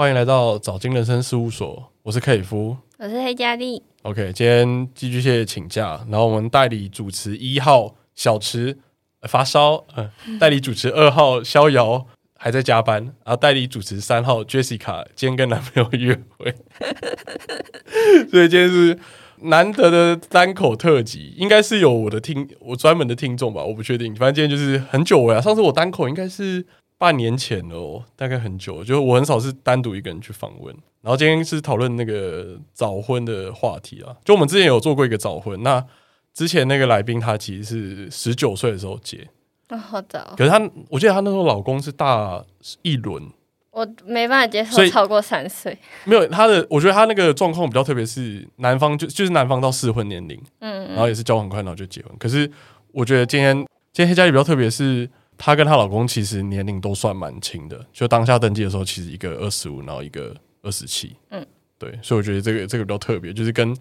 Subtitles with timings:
[0.00, 3.82] 欢迎来到早金人生事务所，我是克里夫，我是黑佳丽。
[4.00, 8.78] OK，今天寄居蟹请假，然后我们代理主持一号小池、
[9.20, 10.10] 呃、发烧，呃，
[10.40, 12.06] 代理主持二号逍遥
[12.38, 16.54] 还在加班，然后代理主持三号 Jessica 今天跟男朋友约会，
[18.32, 18.98] 所以今天是
[19.42, 26.64] 难得的单口特辑，应该是有我的听我专门的听众吧，我不确定，反正今天就是很久呀，上次我单口应该是。
[27.00, 30.76] 半年前了哦，大概很久，就我很少是单独一个人去访问。
[31.00, 35.62] 然后今天是讨论那个早婚的话题啊，就我们之前有做过一个早婚。
[35.62, 35.82] 那
[36.34, 39.26] 之前那个来宾他其实是十九岁的时候结，
[39.68, 40.34] 啊、哦，好早。
[40.36, 42.44] 可是他，我记得他那时候老公是大
[42.82, 43.30] 一轮，
[43.70, 45.78] 我没办法接受超过三岁。
[46.04, 52.12] 没有他的，我觉得他那个状况比较特别，是男方就就是男方到适婚年龄，嗯，嗯，然后也是交往快，然后就结婚。
[52.18, 52.50] 可是
[52.92, 53.56] 我觉得今天
[53.90, 55.08] 今天黑嘉丽比较特别是。
[55.42, 61.44] 她跟她老公其实年龄都算蛮轻的，就当下登记的时候，其实一个二十五，然后一个二十七，嗯，
[61.78, 63.74] 对，所以我觉得这个这个比较特别，就是跟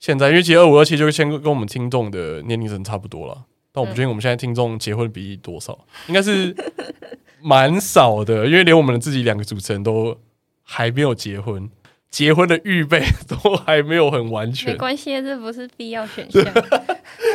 [0.00, 6.52] 现在，因为其实二五二七就先跟我们听众的年龄层差不多了，但我不确定我们现在听众结婚比例多少，应该是
[7.40, 10.18] 蛮少的，因为连我们自己两个主持人都
[10.64, 11.70] 还没有结婚，
[12.10, 16.42] 结婚的预备都还没有很完全，没关系，这不是必要选项。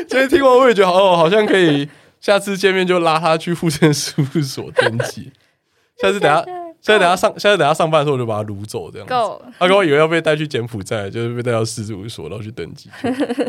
[0.05, 1.87] 今 天听完我也觉得哦，好像可以。
[2.19, 5.31] 下次见面就拉他去户政事务所登记。
[6.01, 6.43] 下次等下，
[6.81, 9.13] 下次等下上，下次等下上班的时候我就把他掳走，这样子。
[9.59, 12.89] 他跟我以为要被带去柬埔寨，就是被带到事务所，然后去登记。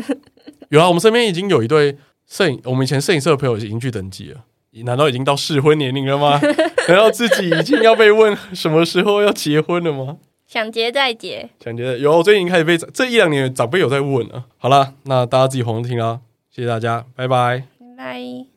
[0.69, 4.41] 有啊，我们身边已经有一对摄影，我们以前摄影社的朋友已经去登记了。
[4.85, 6.39] 难道已经到适婚年龄了吗？
[6.87, 10.17] 难道自己已经要被问什么时候要结婚了吗？
[10.47, 12.17] 想结再结，想结有。
[12.17, 14.45] 我最近开始被这一两年长辈有在问啊。
[14.57, 16.19] 好了，那大家自己好好听啊。
[16.49, 18.50] 谢谢大家，拜拜，拜拜。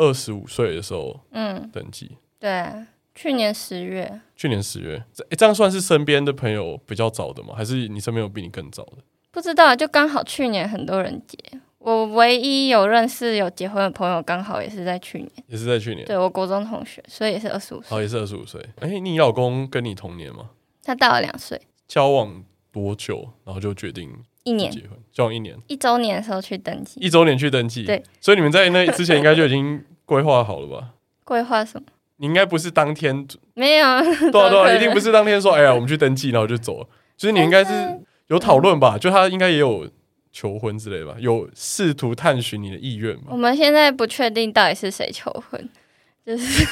[0.00, 2.72] 二十五岁的时候，嗯，登记，对，
[3.14, 7.54] 去年十月，去年十月，这这样算是身边的朋友比较早的吗？
[7.54, 8.98] 还是你身边有比你更早的？
[9.30, 11.38] 不知道，就刚好去年很多人结，
[11.78, 18.60] 我唯一有认识有结婚的朋友，刚好也是在去年，也是在去年，对，我国中同学，所以也是二十五岁，哦，也是二十五岁。
[18.80, 20.50] 哎、欸，你老公跟你同年吗？
[20.82, 21.60] 他大了两岁。
[21.86, 24.10] 交往多久，然后就决定
[24.44, 24.90] 一年结婚？
[25.12, 29.82] 交往一年，一周年的时候去登记，一周年去登记，对，所以你们在那之前应该就已经。
[30.10, 30.88] 规划好了吧？
[31.24, 31.86] 规划什么？
[32.16, 33.86] 你应该不是当天没有，
[34.32, 36.88] 对啊对啊，一定不是当天说，哎呀，我们去登记，然后就走了。
[37.16, 37.70] 就是你应该是
[38.26, 38.98] 有讨论吧？
[38.98, 39.88] 就他应该也有
[40.32, 41.14] 求婚之类吧？
[41.20, 43.26] 有试图探寻你的意愿吗？
[43.28, 45.68] 我们现在不确定到底是谁求婚，
[46.26, 46.66] 就是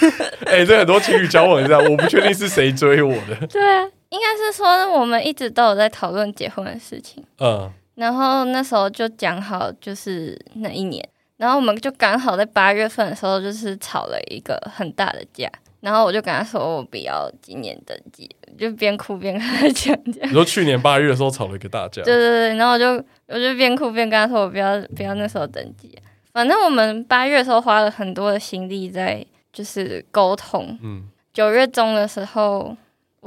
[0.47, 3.37] 哎，这很多情侣交往是这样，我不确定是谁追我的。
[3.47, 7.23] 对啊，应该是说我们一直都有在讨论结婚的事情。
[7.39, 11.07] 嗯，然后那时候就讲好，就是那一年。
[11.37, 15.49] 然后我们就刚好在八月份的时候，就是吵了一个很大的架。
[15.81, 19.97] 然后我就跟他说：“我不要今年登记。”就边哭边跟他讲。
[20.05, 22.03] 你说去年八月的时候吵了一个大架？
[22.03, 22.57] 对对对。
[22.57, 22.95] 然后我就
[23.29, 25.97] 我就边哭边跟他说：“我不要不要那时候登记。”
[26.35, 30.77] 反正我们八月的时候花了很多的心力在就是沟通。
[30.83, 31.09] 嗯。
[31.33, 32.77] 九月中的时候，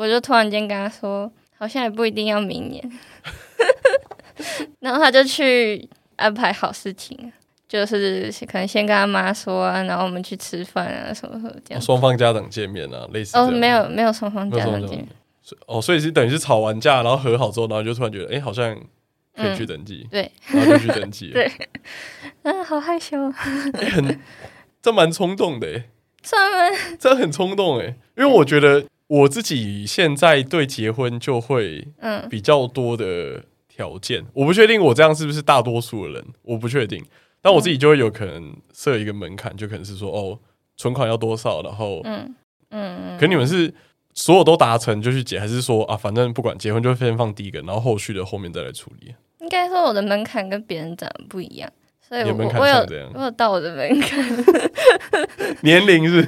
[0.01, 2.83] 我就突然间跟他说：“好像也不一定要明年。
[4.81, 7.31] ”然后他就去安排好事情。
[7.67, 11.81] 就是可能先跟他妈说啊，然后我们去吃饭啊，什么什么这样。
[11.81, 13.37] 双方家长见面啊，类似。
[13.37, 15.07] 哦，没有没有双方家长见面。
[15.67, 18.75] 哦，所以是等于是吵完架，然后和好之后，然后就突然觉得，哎、欸，好像
[19.35, 20.05] 可以去登记。
[20.05, 21.33] 嗯、对，然后就去登记了。
[22.43, 22.51] 对。
[22.51, 23.17] 啊，好害羞。
[23.79, 24.19] 欸、很，
[24.81, 25.83] 这蛮冲动的？
[26.99, 37.03] 这很冲动哎，因为我觉得我自己现在对结婚就会嗯比较多的条件，嗯、我不确定我这样是不是大多数的人，我不确定。
[37.41, 40.39] 但我自己就会有可能设一个门槛，就可能是说哦，
[40.77, 42.33] 存款要多少，然后嗯
[42.69, 43.73] 嗯，可你们是
[44.13, 49.13] 所有都达成就去结，还是说啊，反正不管结婚就先放第一个，然后后续的后面再来处理？
[49.41, 51.69] 应该说我的门槛跟别人长得不一样，
[52.07, 54.45] 所以我门槛我有这样我有到我的门槛。
[55.63, 56.25] 年龄是？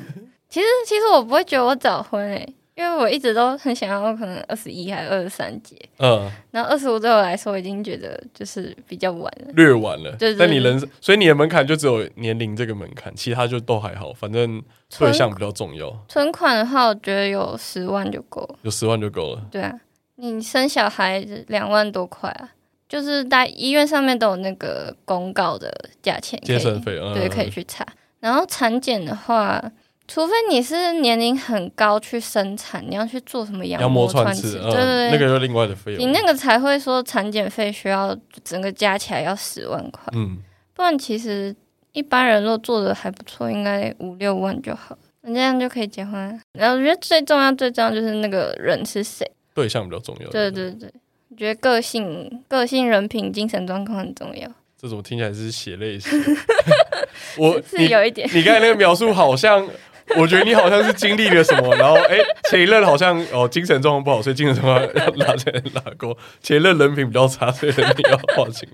[0.49, 2.53] 其实其实我不会觉得我早婚诶、欸。
[2.75, 10.11] 因为我一直都很想要，可能二十一还是二十三结，嗯，然后二十五对我来说已经觉得就是比较晚了，略晚了。
[10.17, 14.59] 对，但你人，所以你的门槛就只有年龄这个门槛，其他就都还好，反正
[14.97, 15.95] 对象比较重要。
[16.09, 19.45] 存款的话，我觉得有十万就够了，有十万就够了。
[19.51, 19.79] 对啊，
[20.15, 22.49] 你生小孩两万多块啊，
[22.89, 25.71] 就是在医院上面都有那个公告的
[26.01, 27.85] 价钱，接生费，嗯，对，可以去查。
[28.19, 29.63] 然后产检的话。
[30.05, 36.01] 除非你是年龄很高去生产，你要去做什么羊膜穿刺，对对对，那个就另外的费用。
[36.01, 40.37] 你那个才会说产检费需要整个加起来要十万块，嗯，
[40.73, 41.55] 不然其实
[41.93, 44.97] 一般人若做的还不错，应该五六万就好。
[45.21, 46.13] 那这样就可以结婚。
[46.51, 50.29] 然后我觉得最重要、最重要就是那个人是谁，对象比较重要。
[50.29, 50.91] 对对对，
[51.29, 54.51] 我觉得个性、个性、人品、精神状况很重要。
[54.77, 56.09] 这种听起来是血泪史。
[57.39, 59.65] 我是有一点，你刚才那个描述好像。
[60.19, 62.17] 我觉得你好像是经历了什么，然后哎、
[62.49, 66.15] 前一任好像哦精神状况不好，所以精神状况要拉起来拉过。
[66.41, 68.67] 前一任人品比较差，所以人品要划清。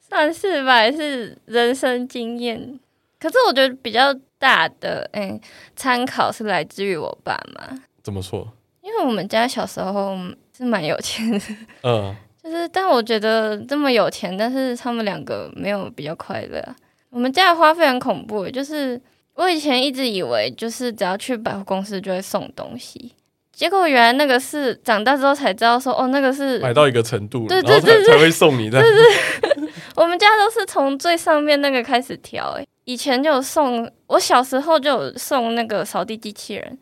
[0.00, 2.80] 算是吧，是人生经验。
[3.20, 5.38] 可是我觉得比较大的哎
[5.76, 7.78] 参考是来自于我爸妈。
[8.02, 8.52] 怎么说？
[8.82, 10.16] 因为我们家小时候
[10.56, 11.40] 是蛮有钱的，
[11.82, 16.62] 嗯，就是但我觉得这么有钱，但是他们两个没有比较快乐。
[17.10, 19.00] 我们家的花费很恐怖，就是。
[19.34, 23.12] 我以前一直以为，就是只要去百货公司就会送东西，
[23.52, 28.80] 结果原来那个是长大之后才知道说，哦，那个是买到一个程度，对对对，才会送你的。
[28.80, 36.78] 对对， 我们家都是从最上面那个开始调，哎，以前就有送，我小时候就有送那个扫地机器人。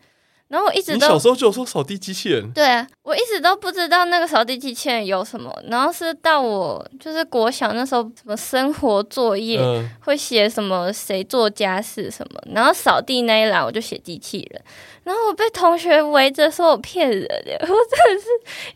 [0.53, 2.51] 然后我一直都，你小时候就有说扫地机器人？
[2.51, 5.51] 对啊，我一直都不知道那个扫地机器人有什么。
[5.67, 14.61] 然后是到我就是国小那时候，什么生活作业、嗯、会写什么谁做家事什么，然后扫地那一栏我就写机器人。
[15.03, 18.27] 然后我被同学围着说我骗人的， 我真的是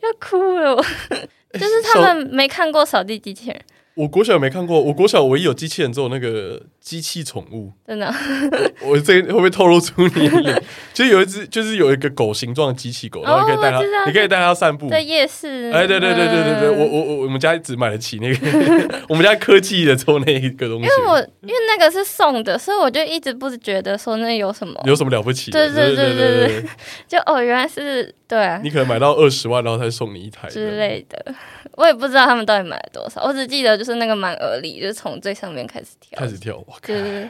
[0.02, 0.76] 要哭了。
[0.76, 3.62] 我就是他们没看过扫地机器人。
[3.94, 8.16] 我国小没看过，我国小唯一有机器人只有那个机器宠物，真的、啊。
[8.82, 10.62] 我这会不会透露出年龄？
[10.96, 15.70] 其实有一只，就是有一个狗形状的机器狗，然后你可以带它，你可以带它散步，在夜市。
[15.74, 20.88] 哎，对对对对对对，我我我我们家只买得起那个， 我们家科技的做那一个东西。
[20.88, 25.52] 因为我因为那个是送的，所以我就一直不觉得说那有什么，有什么了不起？
[25.52, 26.66] 对对对对对，
[27.06, 28.62] 就哦，原来是对啊。
[28.64, 31.36] 你可能买到二十万，然后才送你一台之类的。
[31.74, 37.30] 我也不知道他们到底买了多少，我只记得就是那个满额礼，就是从最上面开始跳，开始跳，哇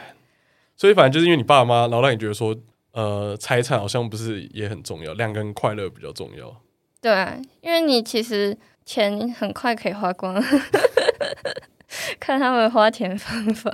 [0.76, 2.56] 所以反正就是因为你爸妈，然后让你觉得说，
[2.92, 6.54] 呃，财产好像不是也很重要，两个人快乐比较重要。
[7.00, 10.34] 对啊，因为你其实钱很快可以花光，
[12.20, 13.72] 看他们花钱方法。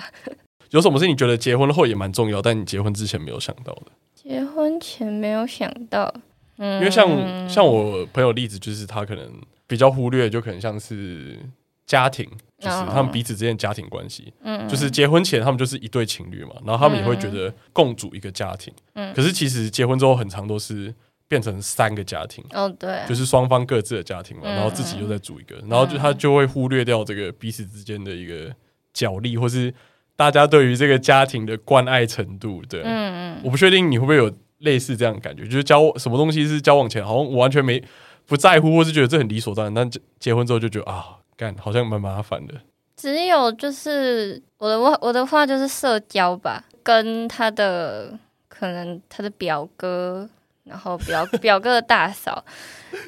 [0.70, 3.92] 有什么是你觉得结婚后也蛮重要，但你结婚之前没有想到的？
[4.14, 6.12] 结婚前没有想到，
[6.58, 9.30] 嗯，因为像像我朋友例子，就是他可能。
[9.66, 11.38] 比较忽略，就可能像是
[11.86, 12.26] 家庭，
[12.58, 20.94] 就是他们彼此之间家庭关系，嗯，就是结婚前他们就是一对情侣嘛，然后他们也会觉得共组一个家庭，嗯，可是其实结婚之后很长都是
[21.28, 28.50] 变成三个家庭，哦，对，就是双方各自的家庭嘛，然后自己又再组一个，然后就他就会忽略掉这个彼此之间的一个
[28.94, 29.72] 角力，或是
[30.16, 37.82] 大家对于这个家庭的关爱程度，对，嗯嗯，我不确定你会不会有类似这样的感觉，就是交什么东西是交往前好像我完全没。
[38.26, 42.54] 不在乎，或是觉得这很理所当然，但结结婚之后就觉得啊，干好像蛮麻烦的。
[42.96, 48.16] 只有就是我的话，我的话就是社交吧，跟他的
[48.48, 50.28] 可能他的表哥，
[50.64, 52.44] 然后表 表哥的大嫂，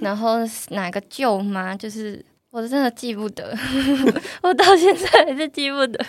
[0.00, 0.38] 然后
[0.70, 3.56] 哪个舅妈，就是我真的记不得，
[4.42, 6.04] 我到现在还是记不得。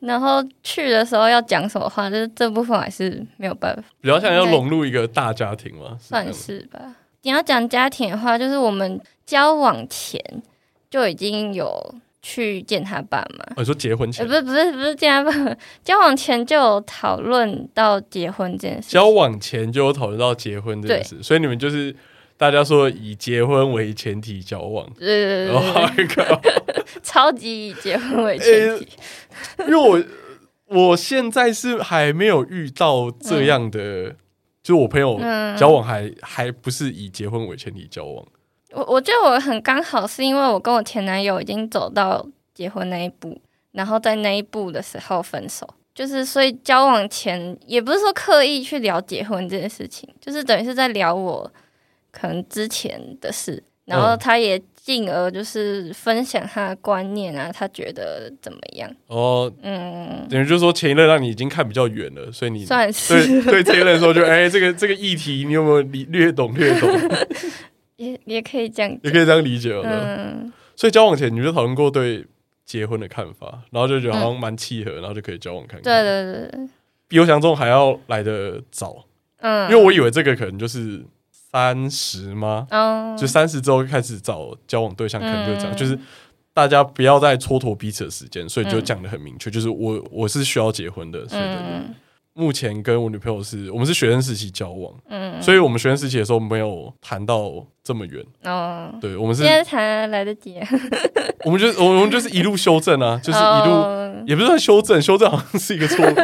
[0.00, 3.82] 然后去的时候要讲什么话，就是这部分还是没有办法。
[4.00, 6.96] 比较像要融入一个大家庭嘛，算是吧。
[7.20, 10.18] 你要讲家庭的话，就是我们交往前
[10.90, 13.44] 就已经有去见他爸妈。
[13.54, 14.26] 哦，你说结婚前？
[14.26, 18.90] 不是不是不是见他爸妈， 交往前就有讨论到结婚这件事。
[18.90, 21.94] 交往前就有讨论到结婚这件事，所以你们就是
[22.36, 24.86] 大家说以结婚为前提交往。
[24.98, 28.84] 对对对对对， 超级以结婚为前提。
[29.58, 30.02] 欸，因为我
[30.66, 33.80] 我现在是还没有遇到这样的。
[33.80, 34.16] 嗯
[34.62, 35.18] 就我朋友
[35.58, 38.24] 交往还、嗯、还不是以结婚为前提交往，
[38.72, 43.40] 我我觉得我很刚好，是因为我跟我前男友已经走到结婚那一步，
[43.72, 51.50] 然后在那一步的时候分手，就是所以交往前也不是说刻意去聊结婚这件事情，就是等于是在聊我
[52.10, 54.60] 可能之前的事，然后他也。
[54.82, 58.90] 进而就是分享他的观念啊，他觉得怎么样？
[59.08, 66.88] 哦，嗯，等于就是说前一任让你已经看比较远了，所以你算是对对这一任说就哎、欸，这个这个议题你有没有理略懂略懂？
[68.00, 69.72] 也也可以这样，也可以这样理解。
[69.84, 72.24] 嗯，所以交往前你就讨论过对
[72.64, 75.82] 结婚的看法，然后就觉得好像蛮契合，然后就可以交往看看。
[75.82, 76.68] 对对对，
[77.08, 79.04] 比我想象中还要来得早。
[79.38, 81.04] 嗯，因为我以为这个可能就是。
[81.52, 83.18] 三十吗？Oh.
[83.18, 85.98] 就三十之后开始找交往对象，可能就这样，嗯、就是
[86.54, 91.92] 大家不要再蹉跎彼此的时间，所以就讲的很明确，嗯、就是我我是需要结婚的，所以、嗯、
[92.34, 98.24] 目前跟我女朋友是我们是学生时期交往，嗯，所以我们学生时期的时候没有谈到这么远。
[98.44, 100.60] 哦，对我们是现在谈来得及，
[101.44, 104.28] 我们就我们就是一路修正啊，就是一路、oh.
[104.28, 106.14] 也不是说修正，修正好像是一个错误。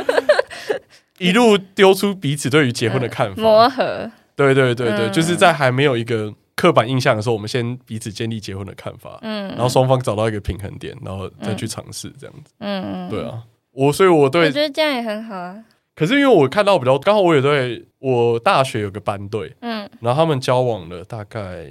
[1.18, 4.10] 一路丢出彼此对于结婚的看法，嗯、磨合。
[4.36, 15.56] 对对对对，嗯、就是在还没有一个刻板印象的时候，我们先彼此建立结婚的看法，嗯，然后双方找到一个平衡点，然后再去尝试这样子，嗯，对啊，我所以我对，我觉得这样也很好啊。
[15.96, 21.66] 可是因为我看到比较刚好，我也对我大学有个班队，嗯，然后他们交往了大概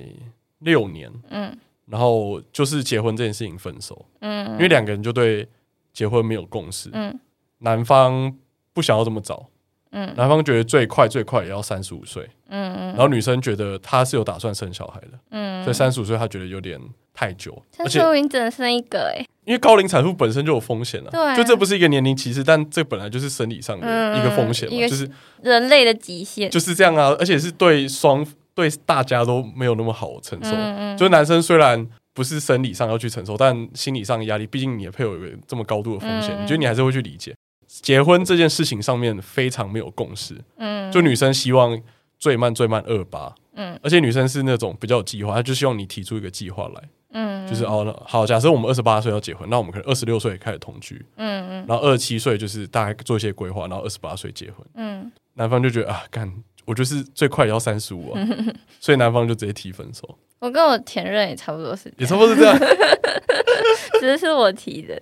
[0.59, 1.55] 六年，嗯，
[1.85, 5.47] 然后就是结婚这件事情分手，嗯，因为两个人就对
[5.93, 7.17] 结婚没有共识，嗯，
[7.59, 8.35] 男方
[8.73, 9.47] 不想要这么早。
[9.91, 16.77] 嗯，男方觉得最快最快也要三十五岁，嗯嗯，然后女生觉得她是有打算生小孩的，嗯，所以三十五岁她觉得有点
[17.13, 25.09] 太久，而且你只能生一个哎，因为高龄产妇本身就有风险了，对，就这不是一个年龄歧视，但这本来就是生理上的一个风险嘛，就是
[25.41, 30.51] 人类的极限，就是这样啊，而且是对双对大家都没有那么好承受，
[30.97, 37.35] 就是男生虽然不是生理上要去承受，但心理上的压力，毕竟你的配偶有这么高度的风险，你觉得你还是会去理解。
[37.67, 41.77] 结婚这件事情上面非常没有共识，嗯，就女生希望
[42.17, 46.81] 最慢最慢二八，嗯，而且女生是那种比较有计划，她就希望你提出一个计划来，
[47.13, 56.31] 嗯，就是哦，好，假设我们二十八岁要结婚，那我们可能二十六岁开始同居，嗯嗯，然后二十七岁就是大概做一些规划，然后二十八岁结婚，嗯，男方就觉得啊，干，
[56.65, 58.27] 我就是最快也要三十五啊，
[58.79, 60.17] 所以男方就直接提分手。
[60.39, 62.59] 我跟我前任也差不多是，也差不多是这样，
[63.99, 65.01] 只是是我提的。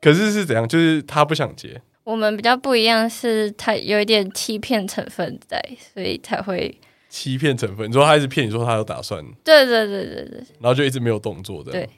[0.00, 0.66] 可是是怎样？
[0.68, 1.80] 就是他不想结。
[2.04, 5.60] 我们比较不一样，是他有一点欺骗成分在，
[5.92, 6.72] 所以才会
[7.08, 7.88] 欺骗成分。
[7.88, 11.72] 你说他一直骗你说他有打算，对对对对对，然后就一直没有动作的。
[11.72, 11.88] 对，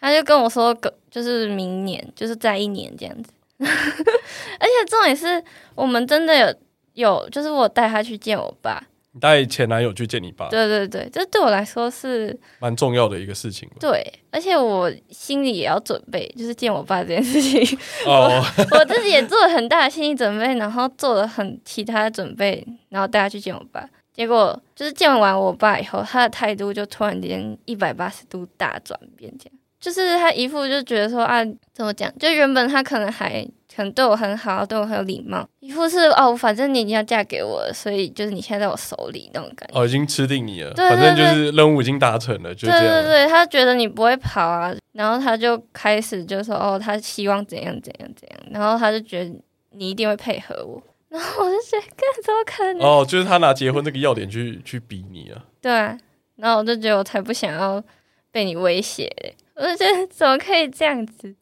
[0.00, 0.76] 他就跟我说，
[1.10, 3.30] 就是明年，就是在一年这样子。
[3.62, 5.42] 而且重点是
[5.74, 6.54] 我们真的有
[6.94, 8.82] 有，就是我带他去见我爸。
[9.14, 10.48] 你带前男友去见你爸？
[10.48, 13.68] 对对对，这对我来说是蛮重要的一个事情。
[13.78, 17.78] 对，而且我心里也要准备，就是见我爸这件事情。
[18.06, 18.42] 哦，
[18.72, 23.86] 我，我自己也做了很大的心理准备，然后做了很其他的准备，然后带他去见我爸。
[24.12, 32.12] 结果就是见完我爸以后，他的态度就突然间一百八十度大转变，这样就是他一副就觉得说啊，怎么讲？
[32.18, 33.46] 就原本他可能还。
[33.74, 39.80] 可能对我很好，对我很有礼貌，一副是哦，反正你已经要嫁给我了，所以就是你现在在我手里那种感觉。
[39.80, 42.80] 哦，已经吃定你了，对对对，反正就是任务已经达成了，就这样。
[42.80, 49.34] 对对对，他觉得你不会跑啊，然后他就开始就说哦，他希望怎样怎样怎样，然后他就觉得
[49.70, 52.82] 你一定会配合我，然后我就觉得，干怎么可能？
[52.82, 55.44] 哦，就是他拿结婚这个要点去去逼你啊。
[55.60, 55.96] 对啊，
[56.36, 57.82] 然后我就觉得我才不想要
[58.30, 61.34] 被你威胁嘞，我就觉得怎么可以这样子？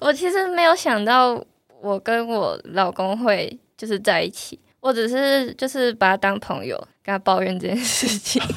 [0.00, 1.44] 我其实没有想到。
[1.82, 8.40] 我跟我老公会就是在一起，我只是就是把他当朋友，跟他抱怨这件事情，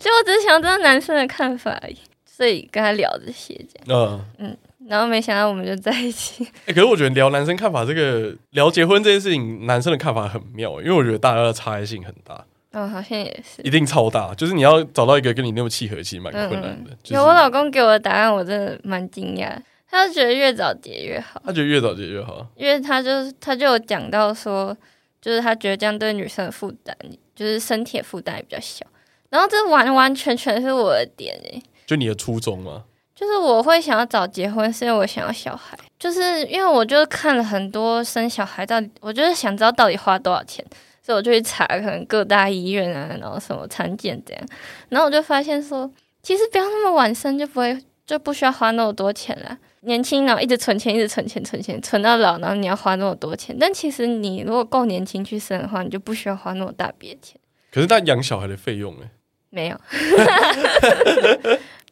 [0.00, 1.96] 就我只是想知道男生的看法而已，
[2.26, 3.86] 所以跟他聊这些这样。
[3.96, 4.56] 嗯嗯，
[4.92, 6.44] 然后没想到我们就在一起。
[6.44, 12.44] 哎、 欸，可是我觉得聊男生看法这个聊结婚这件事情，男生的看法很妙，因为我觉得大家的差异性很大。
[12.72, 16.90] 哦，好像也是，一定超大，就是你要找到一个跟你那么契合，其实蛮困难的。
[16.90, 19.56] 嗯就是、有我老公给我的答案，我真的蛮惊讶。
[19.90, 24.76] 他就觉得越早结越好，他觉得越早结越好，因为他就是他就有讲到说，
[25.22, 26.94] 就是他觉得这样对女生的负担，
[27.34, 28.84] 就是身体的负担也比较小。
[29.30, 32.84] 然后这完完全全是我的点诶、欸，就你的初衷吗？
[33.14, 40.64] 就是我会想要早结婚，是因为我想要小孩，就是因为我就看了很多生小孩到底，我就是想知道到底花多少钱，
[41.02, 44.42] 所以我就去查可能各大医院啊，然后什么产检这样，
[44.88, 45.90] 然后我就发现说，
[46.22, 49.58] 其实不要那么晚生就不会就不需要花那么多钱了。
[49.84, 53.56] 年轻然后一直存钱，一直存钱，存钱存到老，然后你要花那么多钱。
[53.58, 57.36] 但其实你如果够年轻去生的话，你就不需要花那么大笔钱。
[57.72, 59.06] 可是他养小孩的费用呢？
[59.50, 59.80] 没有。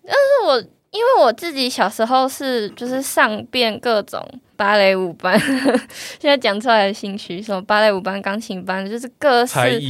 [0.03, 4.21] 但是我因为我自己小时候是就是上遍各种
[4.57, 5.39] 芭蕾舞班，
[6.19, 9.81] 现在讲出来的心虚，什么芭蕾舞班、钢琴班，就是各式。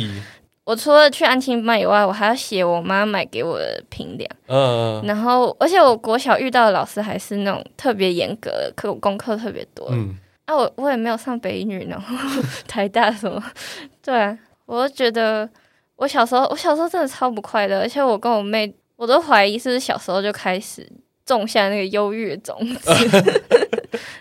[0.65, 4.31] 我除了去安亲班以外，我还要写我妈买给我的评量。
[4.47, 9.89] 嗯，然后而且我国小遇到的老师还是那种特别严格的，课功课特别多。
[9.91, 10.15] 嗯，
[10.45, 12.15] 啊，我我也没有上北一女，然后
[12.69, 13.43] 台大什么？
[14.05, 15.49] 对啊，我就觉得
[15.97, 20.87] 我小时候，我小时候真的超不快乐，而且我跟我妹，我都怀疑是不是小时候就开始
[21.25, 22.91] 种下那个忧郁的种子。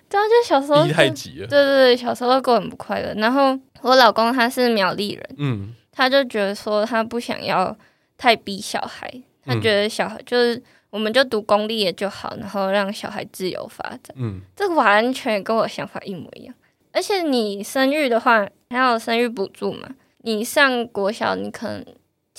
[0.08, 1.48] 对啊，就小时候太急了。
[1.48, 3.14] 对对对，小时候过很不快乐。
[3.16, 5.36] 然后我老公他是苗栗人。
[5.38, 5.76] 嗯。
[5.92, 7.76] 他就觉得说他不想要
[8.18, 9.12] 太逼小孩，
[9.44, 14.16] 他觉得小孩就是我们就读公立的就好，然后让小孩自由发展。
[14.16, 16.56] 嗯，这完全跟我想法一模一样。
[16.94, 19.90] 而且你生育的话还有生育补助嘛？
[20.22, 21.86] 你上国小你可能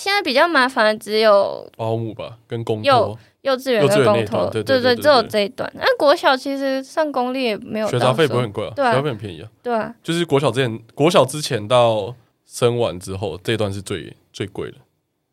[0.00, 5.70] 现在比较麻烦的只有保姆吧，跟公幼幼稚园跟公托，对对，只有这一段。
[5.74, 12.14] 那国小其实上公立也没有学杂费不会很贵啊，学杂费很便宜啊，对啊，就是国小之前，国小之前到
[12.46, 14.78] 生完之后这一段是最最贵的。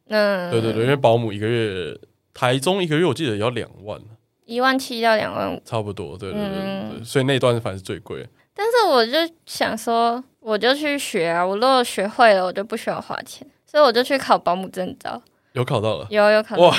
[0.10, 1.98] 嗯，对对对，因为保姆一个月，
[2.34, 3.98] 台中一个月我记得也要两万，
[4.44, 8.28] 一万七到两万五，差不多，对对对所以那段反正是最贵。
[8.54, 15.22] 但是我就想说，我就去学啊，我如果学会了，我就不需要花钱，所以我就去考保姆证照。
[15.54, 16.76] 有考到了，有有考到哇哇！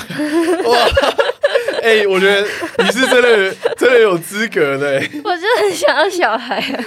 [1.82, 2.46] 哎、欸，我觉得
[2.78, 4.94] 你是真的真的有资格的。
[5.24, 6.84] 我就很想要小孩啊！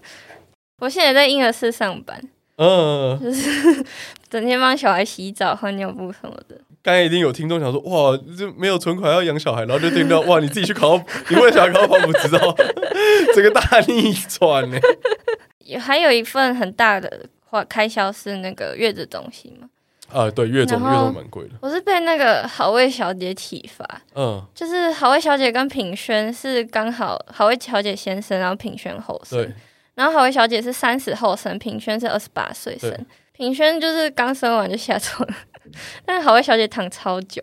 [0.80, 2.20] 我现在在婴儿室上班，
[2.56, 3.84] 嗯，就是
[4.30, 6.56] 整天帮小孩洗澡、换尿布什么的。
[6.82, 10.96] 刚才一定有听众想说，哇，就没有存款要养小孩，然后就听到哇，你自己去考，
[11.28, 12.54] 你为小孩考保姆执照，
[13.34, 14.78] 这个大逆转呢。
[15.80, 19.68] 还有一份很大的花开销是那个月子中心嘛？
[20.12, 21.54] 啊，对，月中月中蛮贵的。
[21.60, 23.84] 我是被那个好味小姐启发，
[24.14, 29.52] 嗯，就是好味小姐跟品轩是刚好好味小姐先生，然后品轩后生，对，
[29.94, 32.94] 然后好味小姐是三十后生，品轩是二十八岁生，
[33.32, 35.34] 品轩就是刚生完就下床了。
[36.06, 37.42] 但是好味小姐躺超久，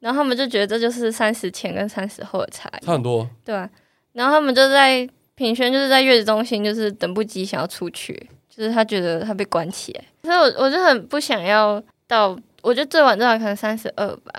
[0.00, 3.68] 然后他们就觉得这就是三十前跟三十后的差异，差很多，对啊，
[4.12, 14.32] 然后他们就在品轩就是在月子中心，就是等不及想要出去，就是他觉得他被关起来，所以我我就很不想要到，我觉得最晚最晚可能三十二吧，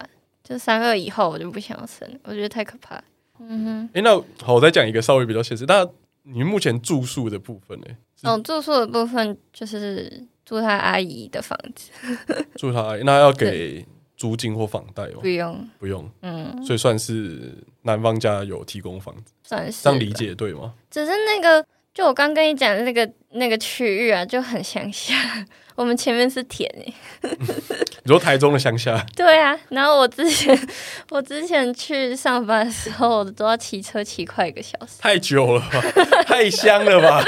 [0.44, 3.02] 就三二以后我就不想要生，我觉得太可怕。
[3.40, 5.86] 嗯哼，哎、欸，那好，我再讲一个稍微比较现实，那
[6.24, 7.88] 你目前住宿的部分呢？
[8.24, 10.26] 哦，住宿的部分就是。
[10.46, 11.90] 住他阿姨的房子，
[12.56, 13.84] 住他阿姨，那要给
[14.16, 15.18] 租金或房贷哦？
[15.20, 20.76] 不用，不用，嗯，所以算是男方家有提供房子，算是这样理解对吗？
[20.92, 25.16] 只是那个，就我刚跟你讲的那个那个区域啊，就很乡下，
[25.76, 27.30] 我们前面是田诶、欸。
[28.04, 29.04] 你说台中的乡下？
[29.16, 30.60] 对啊，然后我之前
[31.10, 35.82] 我之前去上班的时候，我都要骑车骑快一个小时，太久了吧，
[36.28, 37.24] 太香了吧。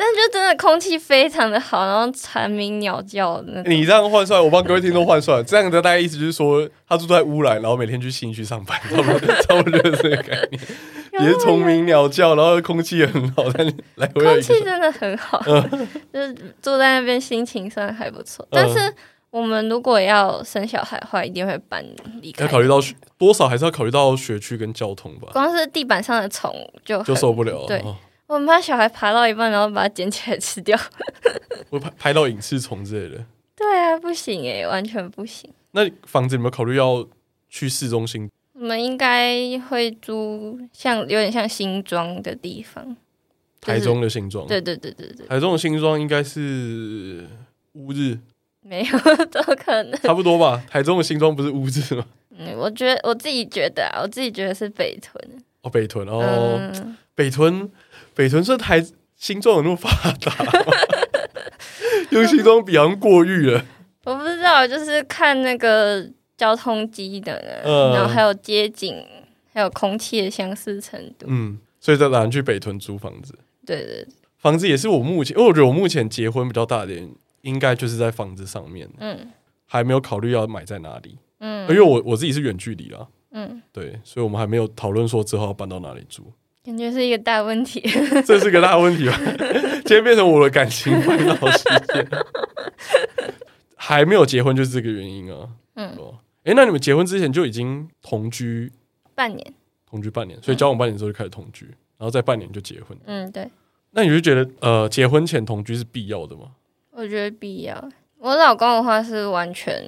[0.00, 3.62] 但是就真的空气非常的好，然后蝉鸣鸟叫的。
[3.64, 10.62] 你这样换算，我帮各位听众换算，这样的大概意思就是说，他住在乌来，然后每天去信义区上班，差不多，差不多就是这个概念。
[11.20, 16.32] 也是虫鸣鸟叫，然后空气也很好，但来回空气真的很好，嗯、就是
[16.62, 18.48] 住在那边心情算还不错。
[18.50, 18.78] 但是
[19.28, 21.84] 我们如果要生小孩的话，一定会搬
[22.22, 22.46] 离开。
[22.46, 22.80] 要考虑到
[23.18, 25.28] 多少，还是要考虑到学区跟交通吧。
[25.34, 26.50] 光是地板上的虫
[26.86, 27.66] 就就受不了。
[27.66, 27.80] 对。
[27.80, 27.94] 哦
[28.30, 30.78] 我们怕小孩爬到一半，然后把它捡起来吃掉。
[31.68, 33.24] 会拍拍到隐翅虫之类的。
[33.56, 35.52] 对啊，不行哎，完全不行。
[35.72, 37.04] 那房子有没有考虑要
[37.48, 38.30] 去市中心？
[38.52, 42.96] 我们应该会租像有点像新庄的地方。
[43.60, 44.46] 台中的新庄。
[44.46, 45.26] 对对对对对。
[45.26, 47.26] 台中的新庄应该是
[47.72, 48.16] 乌日。
[48.62, 50.00] 没有，怎么可能？
[50.02, 50.62] 差不多吧。
[50.70, 52.06] 台中的新庄不是乌日吗？
[52.38, 55.20] 嗯，我觉得我自己觉得啊，我自己觉得是北屯。
[55.62, 57.70] 哦，北屯哦，嗯、北屯。
[58.12, 58.84] 北屯是台
[59.16, 60.52] 新庄有那么发达吗？
[62.10, 63.64] 用新庄比好像过誉了。
[64.04, 69.02] 我不知道，就是看那个交通机能，嗯、然后还有街景，
[69.54, 71.26] 还有空气的相似程度。
[71.28, 73.38] 嗯，所以在打算去北屯租房子。
[73.64, 77.08] 对对对，房子也是我目前，因为我觉得我目前结婚比较大点，
[77.42, 78.86] 应该就是在房子上面。
[78.98, 79.30] 嗯，
[79.64, 81.16] 还没有考虑要买在哪里。
[81.38, 83.06] 嗯，因为我我自己是远距离啦。
[83.32, 86.32] 嗯，对，所以我们还没有讨论说之后要搬到哪里住。
[86.62, 87.80] 感觉是一个大问题，
[88.26, 89.18] 这是个大问题吧？
[89.86, 92.06] 今天变成我的感情烦恼时间，
[93.74, 95.48] 还没有结婚就是这个原因啊。
[95.76, 95.88] 嗯，
[96.42, 98.70] 哎、欸，那你们结婚之前就已经同居
[99.14, 99.54] 半年，
[99.88, 102.96] 同居半年，所以交往半年之后就开始同居，嗯、然后再半年就结婚。
[103.06, 103.50] 嗯，对。
[103.92, 106.52] 那你就觉得呃，结婚前同居是必要的吗？
[106.90, 107.90] 我觉得必要。
[108.18, 109.82] 我老公的话是完全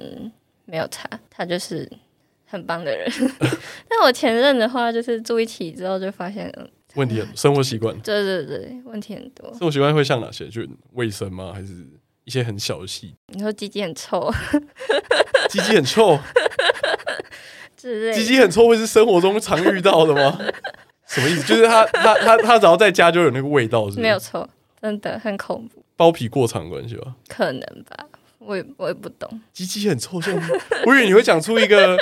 [0.65, 1.87] 没有差，他就是。
[2.53, 3.11] 很棒的人，
[3.89, 6.53] 但我前任的话，就是住一起之后就发现
[6.93, 9.49] 问题很多，生活习惯，对对对，问题很多。
[9.53, 10.47] 生活习惯会像哪些？
[10.49, 10.61] 就
[10.91, 11.51] 卫生吗？
[11.51, 11.73] 还是
[12.25, 13.15] 一些很小的细？
[13.33, 14.31] 你说鸡鸡很臭，
[15.49, 16.19] 鸡鸡很臭，
[17.75, 20.39] 鸡鸡很臭会是生活中常遇到的吗？
[21.07, 21.47] 什么意思？
[21.47, 24.47] 就是他他他他只要在家就有那个味道是是，是没有错，
[24.79, 25.83] 真的很恐怖。
[25.97, 27.15] 包皮过长关系吧？
[27.27, 28.05] 可能吧。
[28.45, 30.33] 我也我也不懂，鸡鸡很臭，像
[30.85, 31.97] 我以为你会讲出一个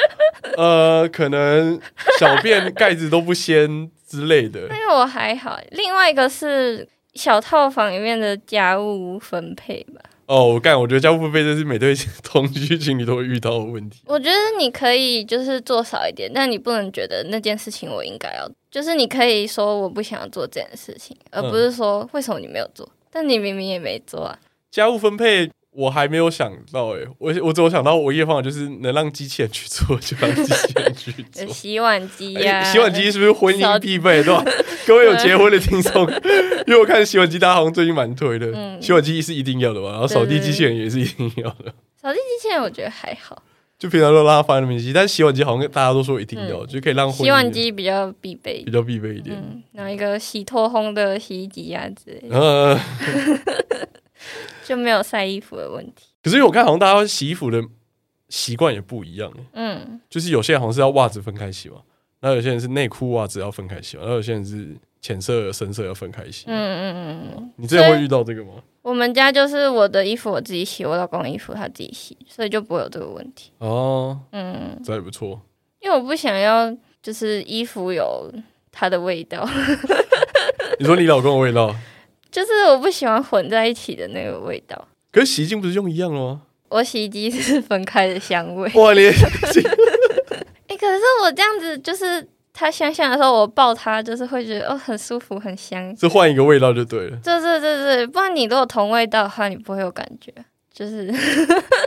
[0.58, 1.80] 呃，可能
[2.19, 4.67] 小便盖子都不掀之类的。
[4.69, 10.01] 那个我还好，另外一个是小套房里面的家务分配吧。
[10.27, 14.01] 哦，我干，我觉得家务分配这是每对同居情侣都会遇到的问题。
[14.06, 24.39] 我觉得你可以就是做少一点，但你不能觉得那件事情我应该要，就是你可以说我不想要做这件事情，而不是说为什么你没有做，但你明明也没做啊。
[24.71, 25.51] 家务分配。
[25.73, 31.47] 我还没有想到哎、欸，我我只有想到唯一的方法就是能让机器人去做，就让机器人去做。
[31.53, 34.43] 洗碗机呀、啊欸，洗碗机是不是婚姻必备， 对吧？
[34.86, 36.01] 各位有结婚的听众，
[36.67, 38.51] 因为我看洗碗机，大家好像最近蛮推的。
[38.53, 41.73] 嗯、洗碗机是一定要的嘛，然后扫地机器人也是一定要的。
[41.95, 43.41] 扫地机器人我觉得还好，
[43.79, 49.38] 就平常都让它放在那边洗，但洗碗机好像大家都说一定要，嗯、就可以让洗碗机比较必备，比较必备一点。
[49.38, 52.38] 嗯，然后一个洗脱烘的洗衣机啊之类的。
[52.38, 52.79] 嗯。
[54.63, 56.07] 就没有晒衣服的问题。
[56.23, 57.63] 可是因为我看好像大家洗衣服的
[58.29, 59.31] 习惯也不一样。
[59.53, 61.77] 嗯，就是有些人好像是要袜子分开洗嘛，
[62.21, 66.45] 那有些人是内裤袜子要分开洗嘛，然后有些人是浅色、深色要分开洗。
[66.47, 67.53] 嗯嗯嗯嗯。
[67.55, 68.53] 你之前会遇到这个吗？
[68.84, 73.51] 我们家就是我的衣服我自己洗，我老公的衣服他自己洗，所以就不会有这个问题。
[73.60, 75.39] 哦，嗯，这也不错。
[75.81, 78.31] 因为我不想要就是衣服有
[78.71, 79.47] 它的味道。
[80.79, 81.75] 你说你老公的味道？
[82.32, 84.88] 就是我不喜欢混在一起的那个味道。
[85.12, 86.41] 可是洗衣机不是用一样的吗？
[86.70, 88.72] 我洗衣机是分开的香味。
[88.76, 89.06] 哇，你！
[89.08, 89.12] 哎、
[90.70, 95.94] 欸，可是我这样子就是它香香的时候，我抱它就是会觉得哦很舒服很香。
[95.98, 97.17] 是换一个味道就对了。
[97.22, 100.34] 对对对对，不然你如果同味道的话，你不会有感觉。
[100.74, 101.13] 就是，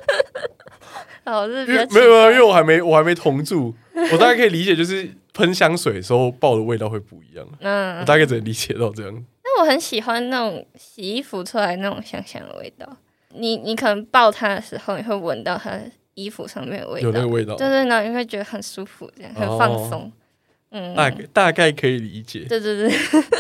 [1.24, 3.74] 哦，是没有没有，因为我还没我还没同住，
[4.12, 7.46] 我大概可以理解，就是喷香水的时候抱的味道会不一样。
[7.60, 9.24] 嗯，我大概只能理解到这样。
[9.58, 12.96] 我很喜欢那种洗衣服出来那种香香的味道。
[13.30, 15.78] 你你可能抱它的时候，你会闻到它
[16.14, 20.02] 衣服上面的味道，有那个味道，对对，然后你会觉得很舒服，这样很放松。
[20.02, 20.12] 哦、
[20.70, 22.46] 嗯，大概大概可以理解。
[22.48, 22.98] 对对对，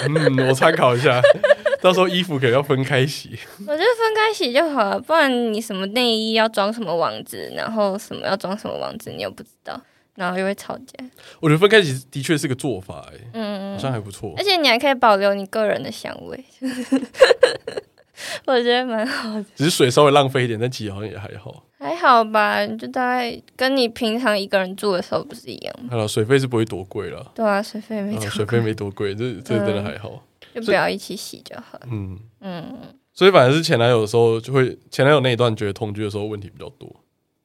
[0.08, 1.20] 嗯，我参考一下，
[1.80, 3.30] 到时候衣服可能要分开洗。
[3.60, 9.80] 我觉得分开洗就好了，不然你什么内衣要装什么网子，然后什么要装什么网子，你又不知道。
[10.16, 11.04] 然后又会吵架。
[11.40, 14.34] 我觉得分开其实的确是个做法，哎，嗯，好像还不错。
[14.36, 16.44] 而且你还可以保留你个人的香味，
[18.46, 19.44] 我觉得蛮好的。
[19.54, 21.64] 只是水稍微浪费一点，但其实好像也还好。
[21.78, 25.88] 还好吧，就大概跟你平常一个人住的时候不是一样吗？
[25.90, 27.32] 好了，水费是不会多贵了。
[27.34, 30.22] 对啊，水费没水费没多贵，这这真的还好。
[30.54, 31.78] 就不要一起洗就好。
[31.90, 32.78] 嗯嗯，
[33.12, 36.88] 所以反正是前男友的时候，就会前男友那一段觉得同居的时候问题比较多。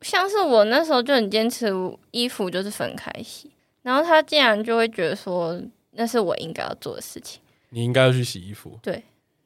[0.02, 1.68] 像是我那时候就很坚持
[2.12, 8.80] 衣服就是分开洗，然后他竟然就会觉得说那是我应该要做的事情，你应该要去洗衣服。
[8.82, 9.04] 对，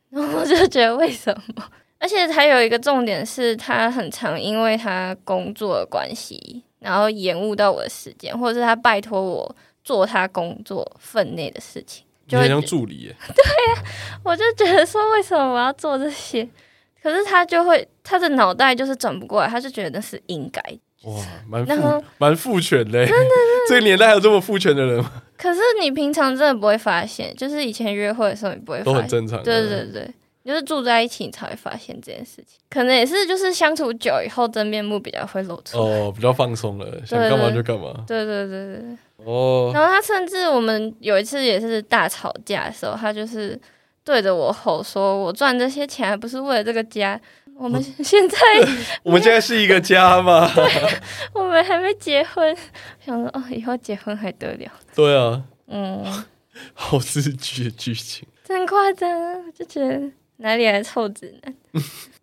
[0.09, 1.69] 然后我就觉得为什么？
[1.97, 13.15] 而且还有一个重点是他很常因为他工作的关系，然后延误到我的时间，或者是他拜托我做他工作分内的事情，就很像助理耶。
[13.33, 16.47] 对呀、啊，我就觉得说为什么我要做这些？
[17.03, 20.61] 可是他就会，他的脑袋就是转不过来，他就觉得那是应该。
[21.03, 23.29] 哇，蛮父蛮父权的，真的，
[23.67, 25.11] 这个年代还有这么父权的人吗？
[25.37, 29.43] 可是你平常真的不会发现，就是以前约会的时候你不会发现，都很正常。
[29.43, 30.09] 对对对，
[30.45, 32.57] 就是住在一起你才会发现这件事情。
[32.69, 35.83] 可能也是就是相处久以后，真面目比较会露出来。
[35.83, 38.05] 哦，比较放松了，想干嘛就干嘛。
[38.07, 39.25] 对对对对对。
[39.25, 39.71] 哦。
[39.73, 43.59] 然后他甚至我们有一次也是大吵架的时候，他就是。
[44.03, 47.19] 对着我吼说：“我赚这些钱还不是为了这个家？
[47.55, 48.37] 我们现在，
[49.03, 50.49] 我们现在是一个家吗？
[51.33, 52.55] 我们还没结婚，
[52.99, 54.71] 想说哦，以后结婚还得了？
[54.95, 56.03] 对啊，嗯，
[56.73, 59.09] 好刺激的剧情，真夸张，
[59.45, 60.01] 我就觉得
[60.37, 61.55] 哪里来的臭直男？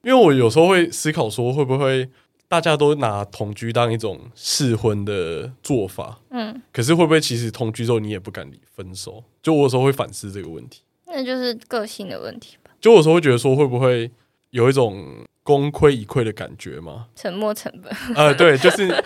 [0.02, 2.10] 因为我有时候会思考说，会不会
[2.48, 6.18] 大家都拿同居当一种试婚的做法？
[6.30, 9.22] 嗯，可是会不会其实同居之后你也不敢离分手？
[9.40, 10.82] 就我有时候会反思这个问题。
[11.10, 12.70] 那就是个性的问题吧。
[12.80, 14.10] 就有时候会觉得说，会不会
[14.50, 17.06] 有一种功亏一篑的感觉吗？
[17.14, 17.92] 沉没成本。
[18.16, 19.04] 呃，对，就是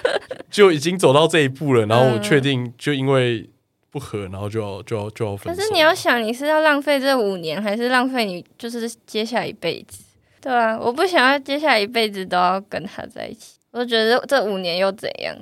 [0.50, 3.48] 就已经走到这一步了，然后我确定就因为
[3.90, 5.60] 不合，然后就要就要就要分手。
[5.60, 10.04] 可是你要想，你是要浪费这五年，还是浪费你就是接下来一辈子？
[10.40, 13.56] 对啊，我不想要接下来一辈子都要跟他在一起。
[13.70, 15.36] 我觉得这五年又怎样？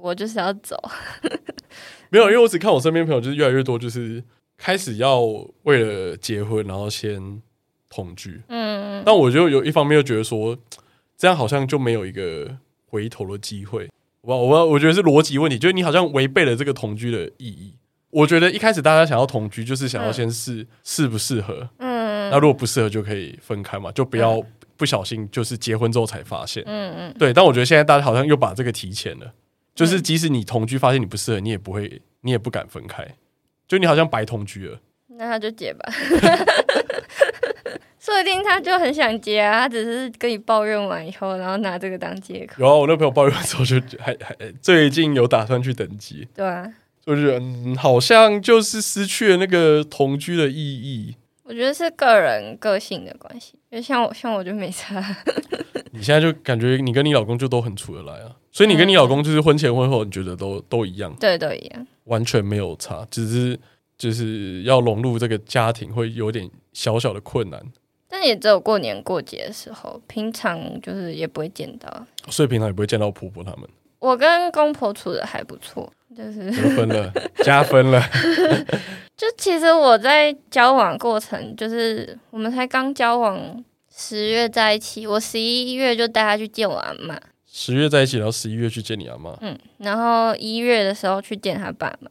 [0.00, 0.76] 我就是要走。
[2.10, 4.22] 没有，因为我只看我身边朋友，就是越来越多，就是。
[4.56, 5.20] 开始要
[5.64, 7.42] 为了结婚，然后先
[7.88, 8.40] 同居。
[8.48, 10.56] 嗯，但我就有一方面又觉得说，
[11.16, 13.88] 这样好像就没有一个回头的机会。
[14.22, 17.74] 我我我觉得是逻辑问题，就是你好像违背了这个同居的意义。
[18.10, 21.68] 我觉得一开始大家想要同居，就是想要先试适不适合。
[21.78, 24.42] 嗯，那如果不适合就可以分开嘛，就不要
[24.76, 26.62] 不小心就是结婚之后才发现。
[26.64, 27.32] 嗯嗯，对。
[27.32, 29.34] 但我觉得现在大家好像又把这个提前了，
[29.74, 33.06] 就是即使你同居发现你不适合，你也不会，你也不敢分开。
[33.74, 34.78] 就你好像白同居了，
[35.18, 35.92] 那他就结吧，
[37.98, 42.54] 说不定他就很想结啊，他只是跟你抱怨完以后，然后拿这个当借口。
[42.58, 46.72] 有啊，我那朋友抱怨完之后就还还最近有打算去登记，对啊，
[47.04, 51.16] 就觉得、嗯、好像就是失去了那个同居的意义。
[51.44, 55.00] 我觉得是个人个性的关系，因为像我，像我就没差。
[55.92, 61.14] 你现在就感觉你跟你老公就都很处得来啊，所以你跟你老公就是婚前婚后，你觉得都都一样？
[61.20, 63.58] 对，都一样，完全没有差，只是
[63.96, 67.62] 就是要融入这个家庭会有点小小的困难。
[68.08, 73.68] 但也只有过年过节的时候，平常就是也不会见到，所以平常也不会见到婆婆他们。
[74.04, 75.90] 我跟公婆处的还不错。
[76.16, 77.12] 就是得分了，
[77.42, 78.00] 加分了。
[79.18, 87.18] 就其实我在交往过程，就是我们才刚交往十月在一起，我十一月就带他去见我阿妈。
[87.44, 89.36] 十月在一起，然后十一月去见你阿妈。
[89.40, 92.08] 嗯，然后一月的时候去见他爸妈。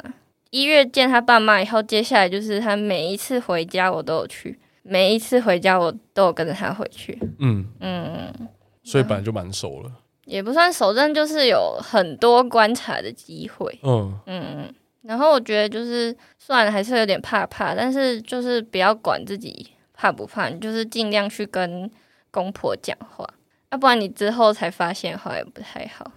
[0.49, 7.17] 一月见他爸妈以后，接下来就是他每一次回家我都有去，每一次回家我都有跟着他回去。
[7.39, 8.49] 嗯嗯，
[8.83, 9.89] 所以本来就蛮熟了。
[10.25, 13.79] 也不算守正，就是有很多观察的机会。
[13.83, 21.89] 嗯嗯，然后我觉得就是算了，还是有点怕怕，但是就是不要管自己怕不怕，你就是尽量去跟
[22.31, 23.27] 公婆讲话，
[23.71, 26.11] 要不然你之后才发现话也不太好。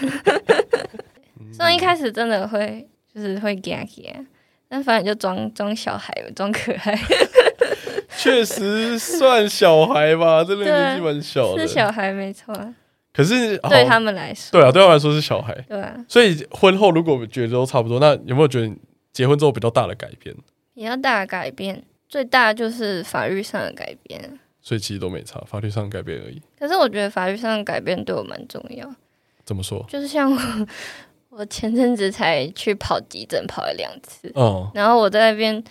[1.52, 4.26] 虽然一开始真的会就是会惊惊，
[4.68, 6.98] 但反正就装装小孩，装可爱。
[8.16, 12.54] 确实算小孩吧，真的年纪蛮小的，是小孩没错。
[13.20, 15.54] 可是对他们来说，对啊，对他们来说是小孩。
[15.68, 18.72] 对啊，所以婚后如果觉得都差不多，那有没有觉得
[19.12, 20.34] 结婚之后比较大的改变？
[20.74, 24.38] 比较大的改变，最大就是法律上的改变。
[24.62, 26.40] 所以其实都没差，法律上的改变而已。
[26.58, 28.90] 可是我觉得法律上的改变对我蛮重要。
[29.44, 29.84] 怎么说？
[29.88, 30.38] 就是像我，
[31.30, 34.32] 我前阵子才去跑急诊，跑了两次。
[34.34, 34.70] 哦。
[34.74, 35.62] 然后我在那边。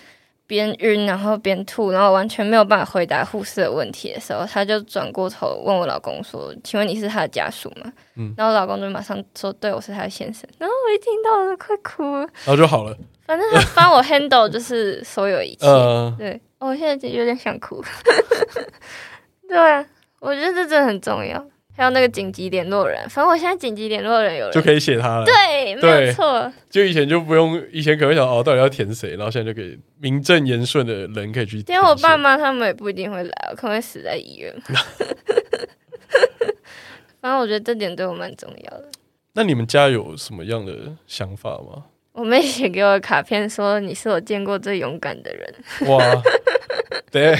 [0.49, 12.97] 边晕，然后边吐，然后完全没有办法回答护士的问题的时候，他就转过头问我老公说：“请问你是他的家属吗？”嗯，然后我老公就马上说：“对，我是他的先生。”然后我一听到我都快哭了，然后就好了。
[13.27, 15.67] 反正他帮我 handle 就是所有一切。
[15.67, 17.79] 呃、对，我现在有点想哭。
[19.47, 19.85] 对啊，
[20.19, 21.45] 我觉得这真的很重要。
[21.79, 25.23] 还有那个紧急联络人，反正我现在紧急联络人有人就可以写他了。
[25.23, 26.51] 对，没有错。
[26.69, 31.77] 就以前就不用，以前可能想哦，到底要填谁，然后现在就可以名正言顺的人可以去填。
[31.77, 34.53] 因为我爸妈他们也不一定会来，我可能会死在医院。
[37.21, 38.89] 反正我觉得这点对我蛮重要的。
[39.31, 41.85] 那你们家有什么样的想法吗？
[42.19, 45.55] 我妹写给我的卡片说：“你是我见过最勇敢的人。
[45.87, 46.03] ”哇，
[47.09, 47.37] 对。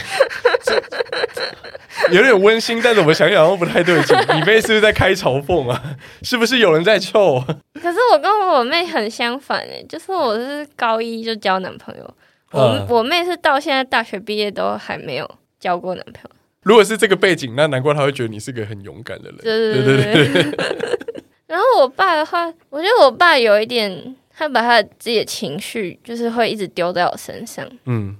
[2.12, 4.18] 有点温馨，但是我想想又不太对劲。
[4.34, 5.80] 你妹是不是在开嘲讽啊？
[6.24, 7.44] 是不是有人在臭？
[7.74, 12.15] 可是我跟我妹很相反哎，就是我是高一就交男朋友，
[12.52, 16.30] 我我妹是到现在大学毕业都还没有交过男朋友。
[16.63, 19.38] 如果是这个背景，那难怪她会觉得你是个很勇敢的人。
[19.44, 20.60] 对对对对。
[21.48, 27.69] 然后我爸的话，我觉得我爸有一点，他把他自己的情绪就是会一直丢在我身上。
[27.84, 28.15] 嗯。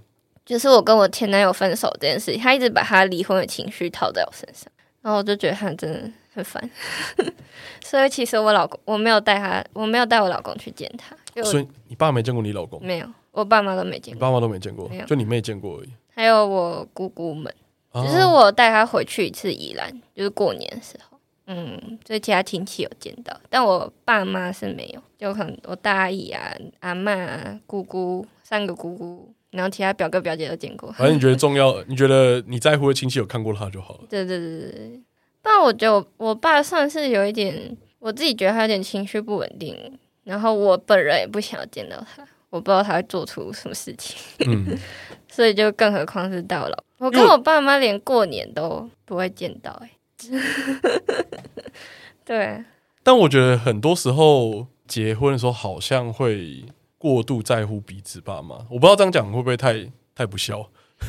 [0.46, 4.68] 就是我跟我前男友分手这件事情，他一直把他离婚的情绪套在我身上，
[5.04, 6.70] 然后我就觉得他真的很烦。
[7.86, 11.16] 所以其实我老公我没有带他，我没有带我老公去见他。
[11.44, 12.84] 所以你爸没见过你老公？
[12.84, 14.16] 没有，我爸妈都没见过。
[14.16, 15.90] 你爸妈都没见过，就你妹见过而已。
[16.16, 17.54] 还有我姑姑们，
[17.94, 21.09] 只、就是我带他回去一次宜兰，就是过年的时候。
[21.52, 25.02] 嗯，所以其他亲戚有见到，但我爸妈是没有。
[25.18, 29.34] 就可能我大姨啊、阿嬷啊、姑姑三个姑姑。
[29.52, 34.02] 然后其他表哥表姐都见过，反正你觉得重要， 你觉得你在乎的亲戚有看过他就好了。
[34.08, 35.02] 对对对对，
[35.42, 39.76] 但我觉得我，我爸算是有一点，我自己觉得他有点情绪不稳定，
[40.24, 44.78] 然后我本人也不想要见到他，我不知道他会做出什么事情，嗯、
[45.28, 49.90] 所以就更何况是到老，我跟我爸妈连过年都不会见到，欸，
[52.26, 52.66] 对。
[53.04, 56.66] 但我觉得很多时候结婚的时候好像会。
[57.02, 60.70] 过度在乎彼此爸妈，我不知道这样讲会不会太太不孝。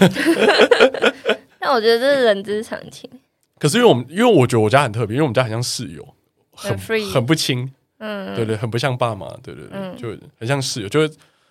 [1.59, 3.11] 但我觉得这是人之常情。
[3.59, 6.15] 可是因为我们，因为我觉得我家很特别，因为我们家很像室友，
[6.53, 6.79] 很
[7.13, 7.69] 很不亲，
[7.99, 11.09] 嗯，对对，很不像爸妈，对对对，嗯、就很像室友，就是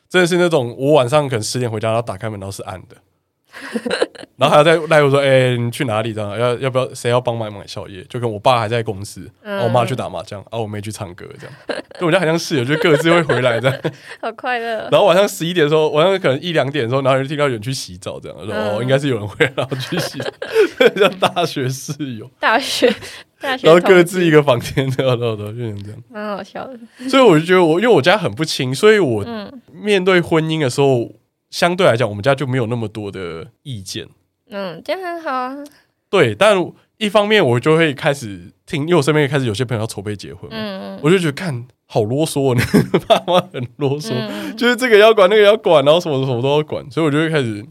[0.07, 2.95] 真的是那种我晚上可能十点回家，然后打开门，然后是暗的。
[4.37, 6.13] 然后还要再赖我说：“哎、欸，你去哪里？
[6.13, 6.93] 这样要要不要？
[6.93, 8.01] 谁要帮忙买宵夜？
[8.07, 11.81] 就跟我爸还在公司，嗯、我妈去打麻将，啊，我妹去唱歌，这样。
[11.99, 13.81] 就我家好像室友，就各自会回来这样，
[14.21, 14.87] 好快乐。
[14.89, 20.19] 然后晚上十一点的时候，晚上可能一两点的时候，然后就听到有人去洗澡，这样说：哦，应该是有人回来，然后去洗。
[20.95, 22.93] 像大学室友，大学
[23.41, 27.09] 大学，然后各自一个房间，这样，然后就成这样，蛮好笑的。
[27.09, 29.25] 所以我就觉得我，我因为我家很不亲，所以我
[29.73, 31.11] 面对婚姻的时候。”
[31.49, 34.07] 相对来讲，我们家就没有那么多的意见。
[34.49, 35.57] 嗯，这样很好啊。
[36.09, 36.57] 对，但
[36.97, 47.63] 一方面我就会开始听，因为我身边开始有些朋友要筹备结婚，嗯嗯，我就觉得看好啰嗦，你爸妈很啰嗦，嗯、就是这个要管，那个要管，然后什么什么都要管，所以我就会开始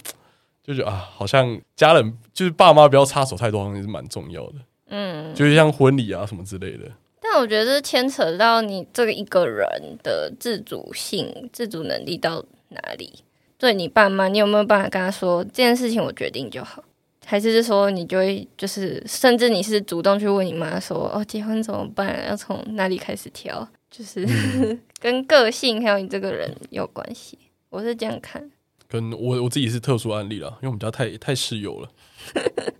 [0.62, 4.54] 就觉得啊，好像家人就是爸妈不要插手太多，好像也是蛮重要的。
[4.90, 6.84] 嗯，就是像婚礼啊什么之类的。
[7.20, 9.68] 但我觉得这牵扯到你这个一个人
[10.02, 13.24] 的自主性、自主能力到哪里。
[13.58, 16.82] 对你爸妈，你有没有办法跟他说这件事情我决定就好？
[17.26, 22.26] 还是说你就会就是，甚至你是主动去问你妈说，哦，结婚怎么办？
[22.26, 23.68] 要从哪里开始挑？
[23.90, 27.38] 就是、嗯、 跟个性还有你这个人有关系。
[27.68, 28.50] 我是这样看。
[28.88, 31.88] 跟我我自己是特殊案例了，因为我们家太 太室友了，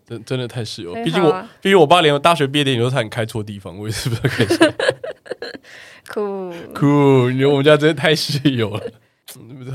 [0.07, 0.95] 真真的太室友。
[1.05, 4.75] 毕竟我毕竟我爸连大学毕业典礼都差点开错地方，我也是不知道开什么。
[6.09, 8.83] 酷 酷，因为我们家真的太室友了，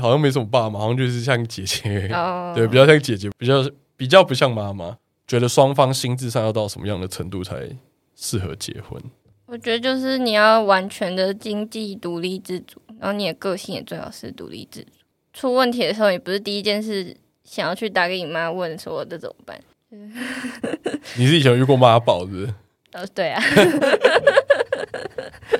[0.00, 2.54] 好像没什么爸妈，好像就是像姐姐，oh.
[2.56, 4.96] 对，比较像姐姐，比较比较不像妈妈。
[5.26, 7.66] 觉得双方心智上要到什么样的程度才
[8.14, 9.00] 适合结婚？
[9.46, 14.90] 我觉得就是你要完全的经济独立自主，然后你的个性也最好是独立自主。
[15.32, 19.58] 出问题的时候，也不是第一件事想要去打给你妈问说这怎么办？
[21.16, 22.54] 你是以前遇过妈宝是不是？
[22.92, 23.42] 哦，对啊，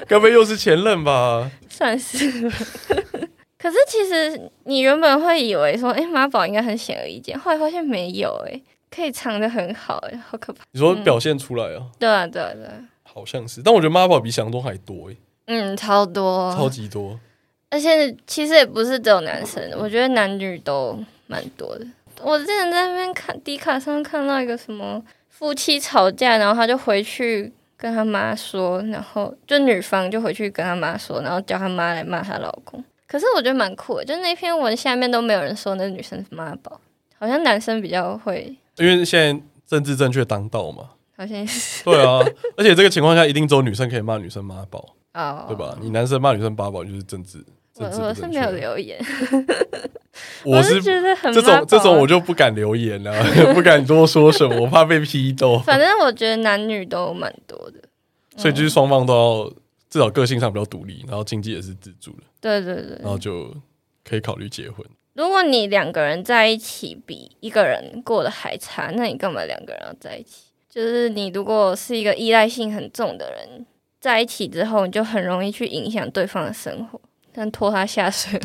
[0.07, 1.51] 该不会又是前任吧？
[1.69, 2.53] 算是。
[3.65, 8.61] 可是其实你原本会以为说，哎、欸，妈宝应该很显而易见，后来发现没有、欸，哎，
[8.95, 10.63] 可以藏得很好、欸，哎，好可怕。
[10.73, 11.79] 你说表现出来啊？
[11.81, 12.73] 嗯、对啊，对啊，对啊。
[13.03, 17.19] 好像是，但我觉得妈宝比想象中还多、欸，哎，嗯，超多，超级多。
[17.71, 21.87] 而且其实也不是只有男生，我觉得男女都蛮多的。
[22.21, 32.85] 我之前在那边看迪卡上看到一个什么夫妻吵架，然后他就回去跟他妈说，然后就女方就回去跟他妈说，然后叫他妈来骂她老公。
[33.07, 36.81] 可是我觉得蛮酷的，就那篇文下面都没有人说那女生是妈宝，
[37.19, 42.21] 好像男生比较会，因为现在政治正确当道嘛，好像是对啊。
[42.57, 45.77] 而且这个情况下，一定只有女生可以骂女生妈宝哦，对吧？
[45.81, 47.45] 你男生骂女生妈宝就是政治。
[47.77, 48.97] 我我是没有留言，
[50.47, 53.13] 我是觉得很这种这种我就不敢留言了，
[53.53, 55.59] 不敢多说什么，我怕被批斗。
[55.59, 57.81] 反正我觉得男女都蛮多的，
[58.37, 59.53] 所以就是双方都要
[59.95, 62.25] 至少个性上比较独立，然后经济也是自主的。
[62.41, 63.55] 对对对，然后就
[64.03, 64.85] 可以考虑结婚。
[65.13, 70.47] 如果你两个人在一起比一个人过得还差，那你干嘛两个人要在一起？
[70.69, 73.65] 就是你如果是一个依赖性很重的人，
[74.01, 77.01] 在一起之后，你就很容易去影响对方的生活。
[77.33, 78.41] 但拖他下水，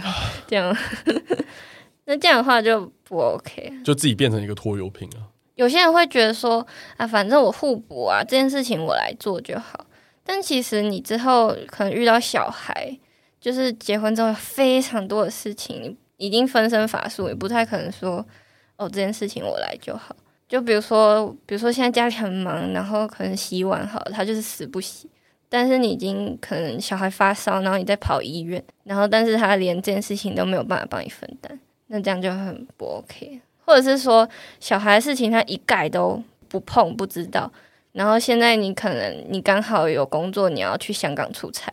[0.46, 0.78] 这样，
[2.06, 5.26] 那这样的话就不 OK，就自己变成一个拖油瓶啊。
[5.56, 6.64] 有些人会觉得说
[6.98, 9.88] 啊，反正我互补啊，这件事情我来做就好。
[10.32, 12.96] 但其实你之后可能遇到小孩，
[13.42, 18.24] 就是结婚之后非常多的事情，已经分身乏术，也不太可能说
[18.78, 20.16] 哦，这件事情我来就好。
[20.48, 25.10] 就比如说，比如说现在家里很忙，然后可能洗碗好，他就是死不洗。
[25.50, 33.42] 但是你已经可能小孩发烧，然后你在跑医院，然后但是他连这件事情都没有办法帮你分担，那这样就很不 OK。
[33.66, 37.52] 或者是说小孩的事情他一概都不碰不知道，
[37.92, 41.72] 然后现在你可能你刚好有工作，你要去香港出差，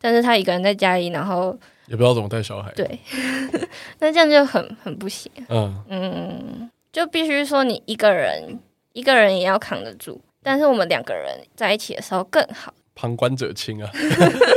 [0.00, 2.98] 但是他一个人在家里，然后也不知道怎么带小孩，对，
[4.00, 5.30] 那这样就很很不行。
[5.48, 8.58] 嗯嗯，就必须说你一个人
[8.92, 12.72] 一个人也要扛得住，但是我们两个人在一起的时候更好。
[12.94, 13.90] 旁观者清啊，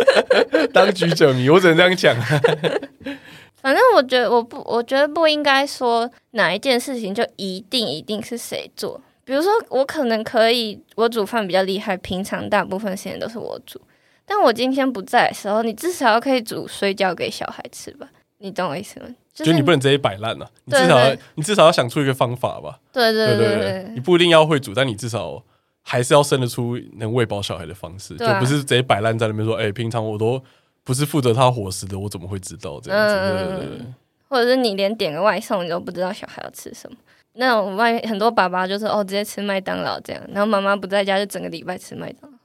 [0.73, 2.15] 当局者迷，我只能这样讲。
[3.61, 8.99] 反正我觉得，我不，我觉得不应该说哪一件事情就一定一定是谁做。
[9.25, 13.79] 比如说，我可能可以，我煮饭比较厉害，平常大部分时间都是我煮。
[14.25, 18.07] 但我今天不在的时候，你至少要可以煮水饺给小孩吃吧？
[18.39, 19.07] 你懂我意思吗？
[19.33, 22.79] 就是你不能直接摆烂了，你至少要，你至少要想出一个方法吧？
[22.91, 25.43] 对对对对对，你不一定要会煮，但你至少。
[25.85, 30.41] 还是要生得出能喂饱小孩的方式，啊、就不是直接摆烂在那边说，哎、欸，平常我都
[30.81, 33.13] 不是负责他伙食的，我怎么会知道这样子？
[33.13, 33.85] 嗯、对对对，
[34.29, 36.95] 或者是你连点个外送，你都不知道小孩要吃什么？
[37.35, 42.37] 那种外很多爸爸就是哦，直接吃麦当劳这样，然后妈妈不在家就整个礼拜吃麦当劳。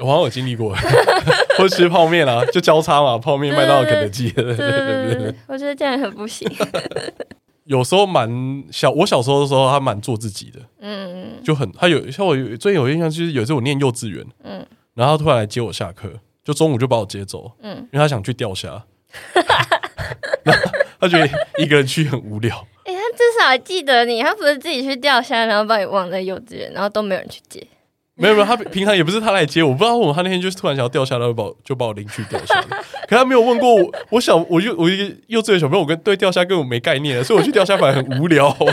[0.00, 0.74] 我好像有经历过，
[1.56, 4.30] 或者吃泡面啊， 就交叉嘛，泡面、麦当劳、肯德基。
[4.30, 6.46] 对 对对，我觉得这样很不行。
[7.64, 8.28] 有时候蛮
[8.70, 14.64] 小，我小时候的时候，他蛮做自己的，嗯，就很他有像我最有印象，就是有一次我念幼稚园，嗯，
[14.94, 16.12] 然后他突然来接我下课，
[16.44, 18.84] 就中午就把我接走，嗯，因为他想去钓虾，
[21.00, 21.26] 他觉得
[21.58, 27.66] 一个人去很无聊，哎、欸，他至少还记得你，他不是自己去钓虾，然后把你忘在幼稚园，然后都没有人去接。
[28.14, 32.62] 没有没有，他平常也不是他来接我，不知道为什么他那天就是突然想要钓虾，然后，把就把我拎去钓虾。
[33.08, 38.56] 可他没有问过我，我小我就我一个幼稚园小朋友，我跟对钓虾根本没概念，所以我去钓虾反而很无聊。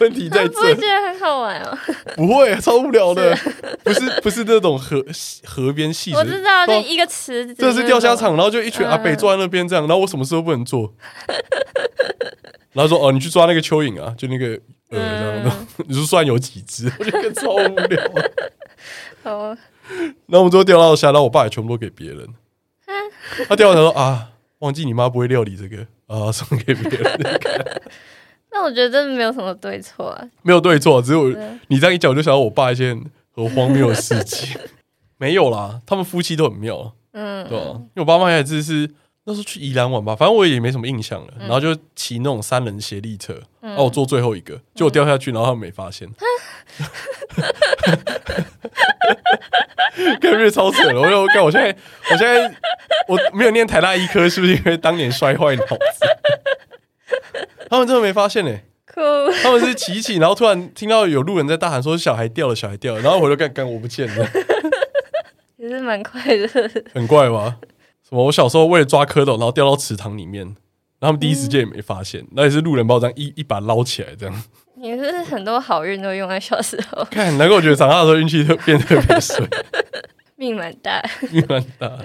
[0.00, 1.76] 问题在这，不会觉得很好玩哦？
[2.14, 3.36] 不会，超无聊的，
[3.82, 5.04] 不是不是那种河
[5.44, 10.92] 河边戏，我知道，就一个池子，这是钓虾场，然后就一群阿北坐在那边这样，然后我什么事都不能做。
[12.78, 14.56] 然后说哦，你去抓那个蚯蚓啊，就那个
[14.90, 16.86] 呃，然后、嗯、 你说算有几只？
[16.96, 18.04] 我觉得超无聊。
[19.24, 19.48] 好，
[20.26, 22.24] 然后我们最后钓到虾，然后我爸也全部都给别人。
[23.48, 27.40] 他钓完他说啊，忘记你妈不会料理这个啊，送给别人。
[28.52, 31.28] 那我觉得真的没有什么对错啊，没有对错，只有
[31.66, 32.96] 你这样一讲，我就想到我爸一些
[33.34, 34.56] 很荒谬的事情。
[35.16, 37.64] 没有啦，他们夫妻都很妙，嗯，对吧？
[37.74, 38.88] 因为我爸妈也只是
[39.28, 41.34] 那时候去宜兰玩吧，反正我也没什么印象了。
[41.38, 46.08] 然后就骑那种三人协力车，然后我坐最后一个，结果掉下去，然后他们没发现。
[50.18, 51.02] 感觉超扯了！
[51.02, 51.76] 我又看，我现在，
[52.10, 52.54] 我现在
[53.06, 55.76] 我没有念台大医科，是不是因为当年摔坏脑子？
[57.68, 58.64] 他们真的没发现呢、欸。
[59.42, 64.26] 他们是骑一骑，然后突然听到有路人在大喊说：“小孩掉了，小孩掉了。”然后我就干，干我不见了。
[65.58, 66.48] 也是蛮快的，
[66.94, 67.58] 很怪吧？
[68.08, 68.24] 什么？
[68.24, 74.42] 我小时候为了抓蝌蚪，然后掉到池塘里面，然后他们第一时间也没发现，那、嗯、也是路人把我这样一一把捞起来，这样。
[74.80, 77.04] 你是是很多好运都用在小时候？
[77.10, 79.44] 看，难怪我觉得长大的时候运气特变得特别衰，
[80.36, 81.02] 命蛮大，
[81.32, 81.98] 命蛮大。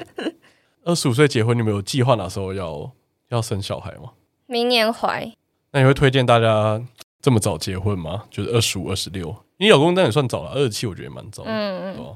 [0.84, 2.92] 二十五岁结婚，你们有计划哪时候要
[3.30, 4.10] 要生小孩吗？
[4.48, 5.32] 明年怀。
[5.72, 6.82] 那你会推荐大家
[7.22, 8.24] 这么早结婚吗？
[8.30, 11.44] 就是二十五、二十六，你老公当然也算早了，二十七我觉得也蛮早。
[11.46, 12.16] 嗯嗯。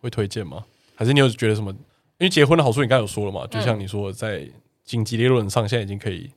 [0.00, 0.64] 会推荐吗？
[0.94, 1.74] 还是你有觉得什么？
[2.18, 3.46] 因为结婚的好处，你刚才有说了嘛？
[3.46, 4.46] 就像你说，在
[4.84, 6.30] 经济理论上，现在已经可以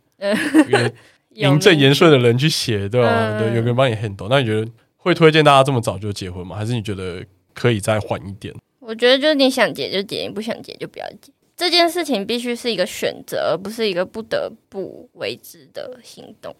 [0.67, 0.93] 约。
[1.33, 3.07] 名正言顺的人去写，对吧？
[3.09, 4.27] 嗯、对，有个人帮你 handle。
[4.29, 6.57] 那你觉得会推荐大家这么早就结婚吗？
[6.57, 8.53] 还是你觉得可以再缓一点？
[8.79, 11.31] 我觉得就是你想结就结，你不想结就不要结。
[11.55, 16.53] 这件事情必须是一个选择，而不是一个不得不为之的行动。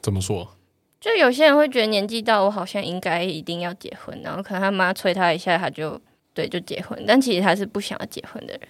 [0.00, 0.56] 怎么说？
[1.00, 6.00] 就有些人会觉得年纪到，我好像应该一定要结婚，然后可能他妈催他一下，他就
[6.34, 7.02] 对就结婚。
[7.06, 8.60] 但其实他是不想要结婚的人。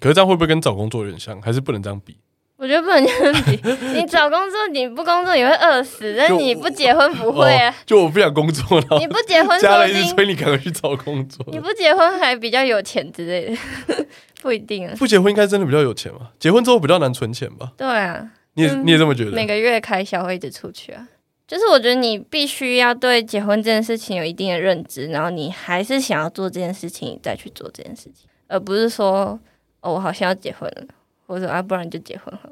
[0.00, 1.40] 可是这样会不会跟找工作有点像？
[1.40, 2.18] 还是不能这样比？
[2.56, 3.60] 我觉得不能这样比。
[3.98, 7.74] 你找工作，你不工作你会饿死，但你不结婚不会啊。
[7.84, 8.98] 就我不想工作了。
[8.98, 11.44] 你不结婚，家人一直催你赶快去找工作。
[11.50, 13.50] 你不结婚还比较有钱之类
[13.88, 14.04] 的，
[14.40, 14.94] 不一定啊。
[14.98, 16.32] 不结婚应该真的比较有钱吧？
[16.38, 17.72] 结婚之后比较难存钱吧？
[17.76, 19.32] 对啊，你也你也这么觉得？
[19.32, 21.08] 每个月开销会一直出去啊。
[21.46, 29.38] 就是我觉得你必须要对结婚这件事情有一定的认知，然后你还是想要做这件事情，再去做这件事情，而不是说
[29.80, 30.86] 哦，我好像要结婚了。
[31.26, 32.50] 或者啊，不然就结婚好，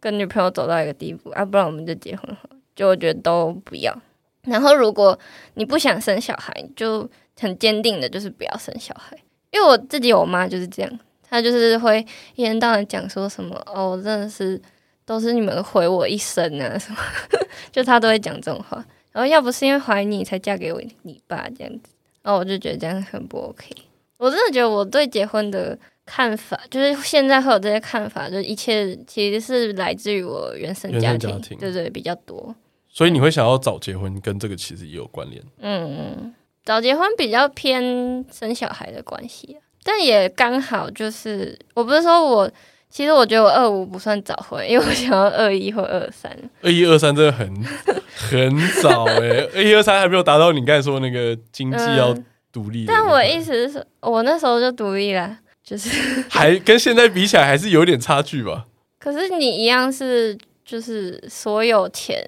[0.00, 3.96] 跟女朋友走到一个地步啊，不然我们就结婚好，就我觉得都不要。
[4.42, 5.16] 然后如果
[5.54, 7.08] 你不想生小孩，就
[7.38, 9.16] 很坚定的就是不要生小孩。
[9.52, 12.04] 因为我自己我妈就是这样，她就是会
[12.34, 14.60] 一天到晚讲说什么哦，真的是
[15.04, 16.98] 都是你们毁我一生啊什么，
[17.72, 18.84] 就他都会讲这种话。
[19.12, 21.92] 然后要不是因为怀你才嫁给我你爸这样子，
[22.22, 23.74] 然后我就觉得这样很不 OK。
[24.18, 25.78] 我真的觉得我对结婚的。
[26.06, 32.52] 看法就是现在会有这些看法，就一切其实是来自于我原生家庭，家庭对，对对，比较多。
[32.88, 35.40] 所以你会想要早结婚，跟这个其实也有关联。
[35.60, 36.34] 嗯嗯，
[36.64, 42.50] 早结婚比较偏生小孩的关系，但也刚好就是，我不是说我，
[42.90, 46.36] 其实我觉得我二五不算早婚，因为我想要二一或二三。
[46.60, 47.48] 二一二三真的很
[48.14, 52.12] 很早哎、欸，二一二三还没有达到你刚才说那个经济要
[52.52, 52.86] 独立、嗯。
[52.88, 55.38] 但我意思是，我那时候就独立了。
[55.62, 55.88] 就是
[56.28, 58.66] 还跟现在比起来，还是有点差距吧。
[58.98, 62.18] 可是你一样是，就是所有钱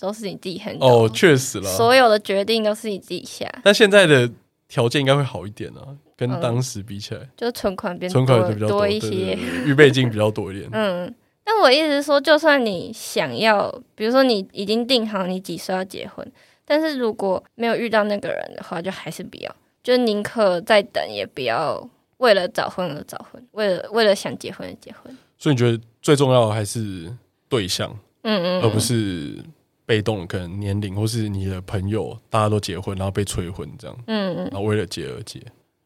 [0.00, 3.46] 都是你自己很哦，确实了，所有的决定都是你自己下。
[3.62, 4.28] 但现在的
[4.66, 5.94] 条件应该会好一点啊，
[6.26, 10.70] 跟当时比起来，嗯、就存款变存款比较多一些，预备金比较多一点。
[10.72, 11.12] 嗯，
[11.42, 16.26] 但我意思是说，就算你想要，比如说你已经定好你几岁要结婚，
[16.64, 21.88] 但是如果没有遇到那个人的话，就还是不要，就宁可再等，也不要。
[22.18, 27.12] 为了早婚而早婚，为了为了想结婚而结婚，所以你觉得最重要的还是
[27.48, 27.90] 对象，
[28.22, 29.42] 嗯，嗯嗯，而不是
[29.84, 35.42] 被动，可能年龄或是你的朋友大家都结婚，然后被催婚这样，嗯嗯，然后为了结而结。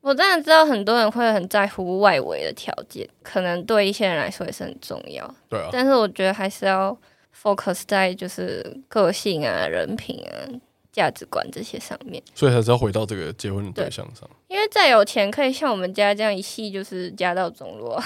[0.06, 5.68] 我当然知道很多人会很在乎外围的条件，可能对一些人来说也是很重要，对啊。
[5.72, 6.96] 但是我觉得还是要
[7.42, 10.62] focus 在就是个性啊、人品啊。
[10.92, 14.26] 价值观这些上面，所以还是要回到这个结婚的对象上。
[14.48, 18.02] 因为再有钱，可以像我们家这样一系就是家道中落，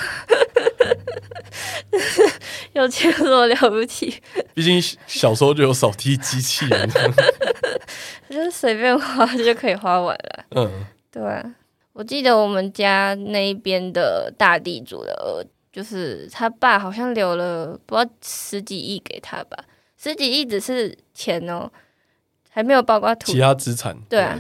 [2.75, 4.21] 有钱多了不起。
[4.55, 6.91] 毕竟小时候就有扫地机器人，
[8.29, 10.45] 就是随便花就可以花完了。
[10.57, 11.55] 嗯，对啊。
[11.93, 19.57] 我记得我们家那一边的大地主的儿，就是他爸好像留了不知道十几亿给他吧，
[19.97, 21.71] 十几亿只是钱哦。
[22.53, 24.37] 还没有包括土其他资产，对啊，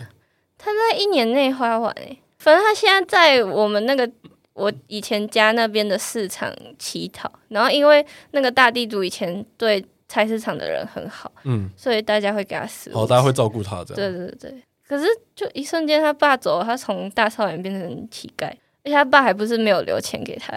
[0.59, 4.11] 他在一年内花完诶，反正他现在在我们那个
[4.53, 14.13] 我以前家那边的市场乞讨，然后因为那个大地主以前对菜市场的人很好，嗯，所以大家会给他食物，好，大家会照顾他这样。
[14.13, 14.63] 对对对。
[14.91, 20.53] 可是就一瞬间，他爸走了，他从大少爷变成乞丐，而且他爸还不是没有留钱给他。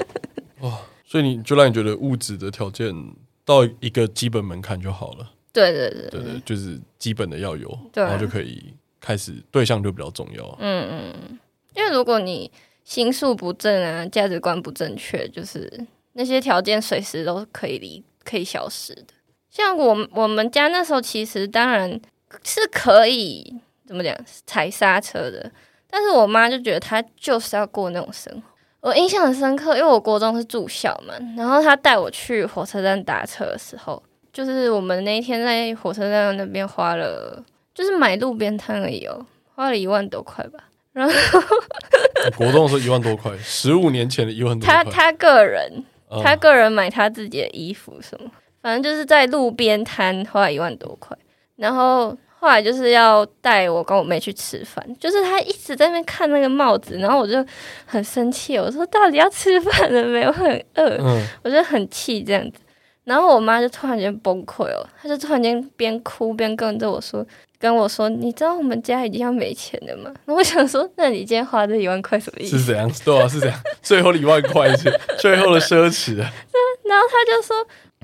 [0.66, 2.90] 哇，所以你就让你觉得物质的条件
[3.44, 5.30] 到一个基本门槛就好了。
[5.52, 10.56] 对对对对对，就是基本的要有，然后就可以开始对象就比较重要。
[10.58, 11.38] 嗯嗯，
[11.74, 12.50] 因为如果你
[12.82, 15.70] 心术不正啊，价值观不正确，就是
[16.14, 19.08] 那些条件随时都可以离可以消失的。
[19.50, 22.00] 像我我们家那时候，其实当然
[22.42, 23.60] 是可以。
[23.86, 24.14] 怎么讲？
[24.46, 25.50] 踩刹车的，
[25.88, 28.42] 但是我妈就觉得她就是要过那种生活。
[28.80, 34.00] 我印象很深刻，因为我国中是住校嘛，然后她带我去火车站打车的时候，
[34.32, 37.42] 就是我们那一天在火车站那边花了，
[37.74, 40.60] 就是买路边摊而已哦，花了一万多块吧。
[40.92, 41.12] 然后
[42.36, 44.84] 国中的时候一万多块，十五年前的一万多块。
[44.84, 45.84] 他他个人，
[46.22, 48.30] 他个人买他自己的衣服什么，
[48.62, 51.16] 反正就是在路边摊花了一万多块，
[51.56, 52.16] 然后。
[52.46, 57.44] 后来就是要带我跟我妹去吃饭，就是他一直在那边看那个帽子，然后我就
[57.84, 60.28] 很生气，我说到底要吃饭了没有？
[60.28, 62.60] 我很饿，嗯、我就很气这样子。
[63.02, 67.26] 然后我妈就突然间崩溃了，她就突然间边哭边跟着我说，
[67.58, 72.58] 跟我说：“你知道我们家已经要没钱了吗？”那我想说，那你今天花这一万块什么意思？
[72.58, 72.88] 是怎样？
[73.04, 73.60] 对啊，是这样。
[73.82, 76.30] 最后的一万块钱最后的奢侈啊。
[76.86, 77.56] 然后她就说：“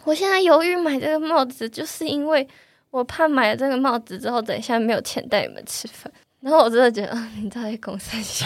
[0.03, 2.45] 我现在犹豫买这个帽子，就是因为。”
[2.93, 6.13] 我怕买了这个帽子之后，等一下没有钱带你们吃饭。
[6.41, 8.45] 然后我真的觉得，啊，你到底公三小？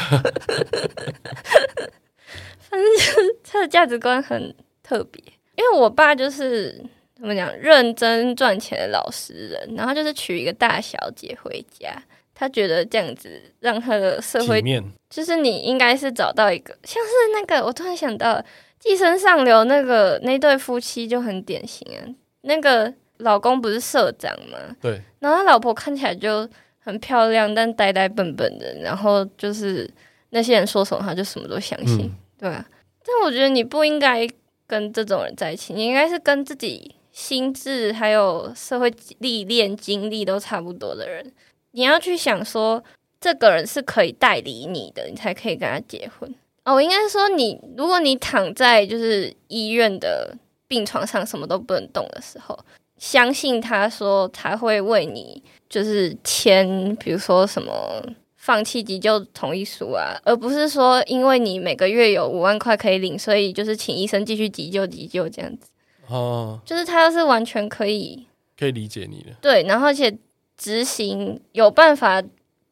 [2.61, 5.20] 反正就是他的价值观很特别，
[5.57, 6.80] 因为我爸就是
[7.16, 9.74] 怎么讲，认真赚钱的老实人。
[9.74, 12.01] 然后就是娶一个大小姐回家，
[12.32, 14.62] 他觉得这样子让他的社会，
[15.11, 18.34] 就是你应该是找到一个，像是那个，我突然想到
[18.78, 22.07] 《寄生上流》那个那对夫妻就很典型啊，
[22.42, 22.94] 那个。
[23.19, 24.59] 老公不是社长吗？
[24.81, 25.01] 对。
[25.21, 26.49] 然后他老婆看起来就
[26.79, 28.75] 很漂亮，但呆呆笨笨的。
[28.83, 29.91] 然后就是
[30.31, 32.64] 那些人说什么，他就什么都相信，嗯、对啊。
[33.05, 34.29] 但我觉得你不应该
[34.67, 41.33] 跟这种人在一起，你应该是跟自己心智还有社会历练经历都差不多的人。
[41.71, 42.83] 你要去想说，
[43.21, 46.35] 这个人是可以代理你的，你才可以跟他结婚。
[46.64, 50.37] 哦，我应该说你，如果你躺在就是医院的
[50.67, 52.59] 病床上，什么都不能动的时候。
[52.99, 58.03] 相信他说他会为你就是签，比如说什么
[58.36, 65.70] 放弃急救同意书啊，而不是说因为你每个月有五万块可以领，所以就是请医生继续急救急救这样子。
[66.09, 68.26] 哦，就是他是完全可以
[68.59, 70.16] 可以理解你的，对，然后而且
[70.57, 72.22] 执行有办法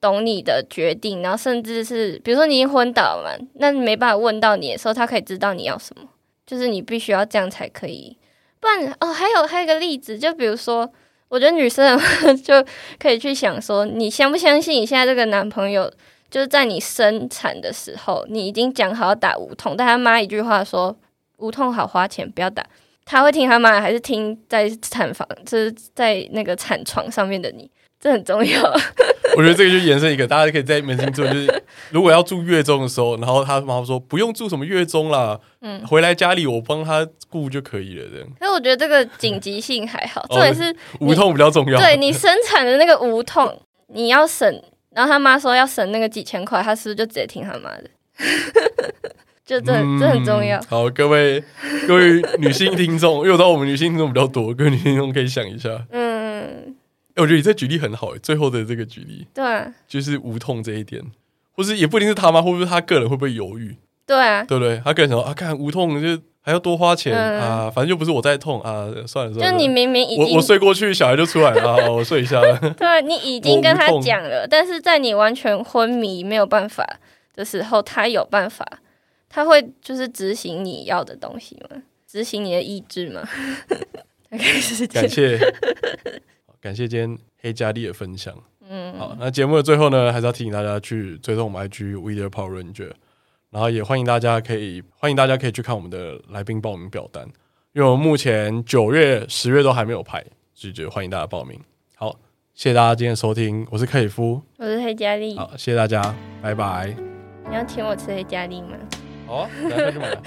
[0.01, 6.09] 懂你的决定，然后甚至是比如说你已经昏倒了嘛，那没办法问到你的时候，他可以知道你要什么，
[6.47, 8.17] 就是你必须要这样才可以。
[8.65, 10.91] 不然哦，还有还有个例子，就比如说，
[11.29, 12.01] 我觉得女生
[12.43, 12.65] 就
[12.99, 15.93] 可以去想说，你相不相信你现在这个男朋友，
[16.31, 20.97] 就是在你生产的时候，你已经讲好要打无痛，但他妈一句话说
[21.37, 22.65] 无痛好花钱，不要打，
[23.05, 27.71] 他会听他妈还是听在产房，就是在那个产床上面的你？
[28.05, 28.63] 这很重要。
[29.35, 38.29] 我觉得这个就延伸一个，大家可以在扪心做，就是如果要住月中的时候，然后他妈妈说不用住什么月中啦，嗯，回来家里我帮他顾就可以了，这样。
[38.39, 41.81] 所以我觉得这个紧急性还好，这也是无痛比较重要。
[41.81, 44.47] 对你生产的那个无痛，你要省，
[44.95, 47.85] 然后他妈说要省那个几千块，他是不是就直接听他妈的？
[49.47, 50.61] 就这、嗯、这很重要。
[50.69, 51.43] 好，各位
[51.89, 56.74] 各位女性听众，因为我知道我们女性听众比较多，各位女性听众可以想一下，嗯。
[57.15, 61.03] 欸、我觉得你这举例很好，最后的这个举例，对、啊，就是无痛这一点，
[61.53, 63.77] 或是也不一定是他妈，或者是他个人会不会犹豫？
[64.07, 64.83] 对啊，对不对？
[64.85, 69.51] 他个人想说啊，看无痛就还要多花钱、嗯、啊，反正又不是我在痛啊，算了算了。
[69.51, 72.59] 就你明明已经我我睡过去，小孩就出来了啊，我睡一下了。
[72.77, 76.85] 对、啊，你已经跟他讲了，但是在你完全昏迷没有办法
[77.35, 78.67] 的时候，他有办法，
[79.31, 81.83] 他会就是执行你要的东西吗？
[82.07, 83.27] 执行你的意志吗？
[84.93, 85.39] 感谢。
[86.65, 88.35] 感谢今天黑嘉丽的分享。
[88.67, 92.91] 嗯，好，那节目的最后呢，还是要提醒大家去追踪我们 IG We The Power Ranger，
[93.51, 97.23] 然后也欢迎大家可以欢迎大家可以去看我们的来宾报名表单，
[97.75, 101.61] 因为我们目前九月、十月都还没有排，所以就欢迎大家报名。
[101.97, 102.19] 好，
[102.55, 106.97] 谢谢大家今天的收听，我是克里夫，我是黑嘉丽，好，谢谢大家，拜拜。
[107.47, 108.69] 你要请我吃黑嘉丽吗？
[109.27, 110.19] 好啊，来，快去买。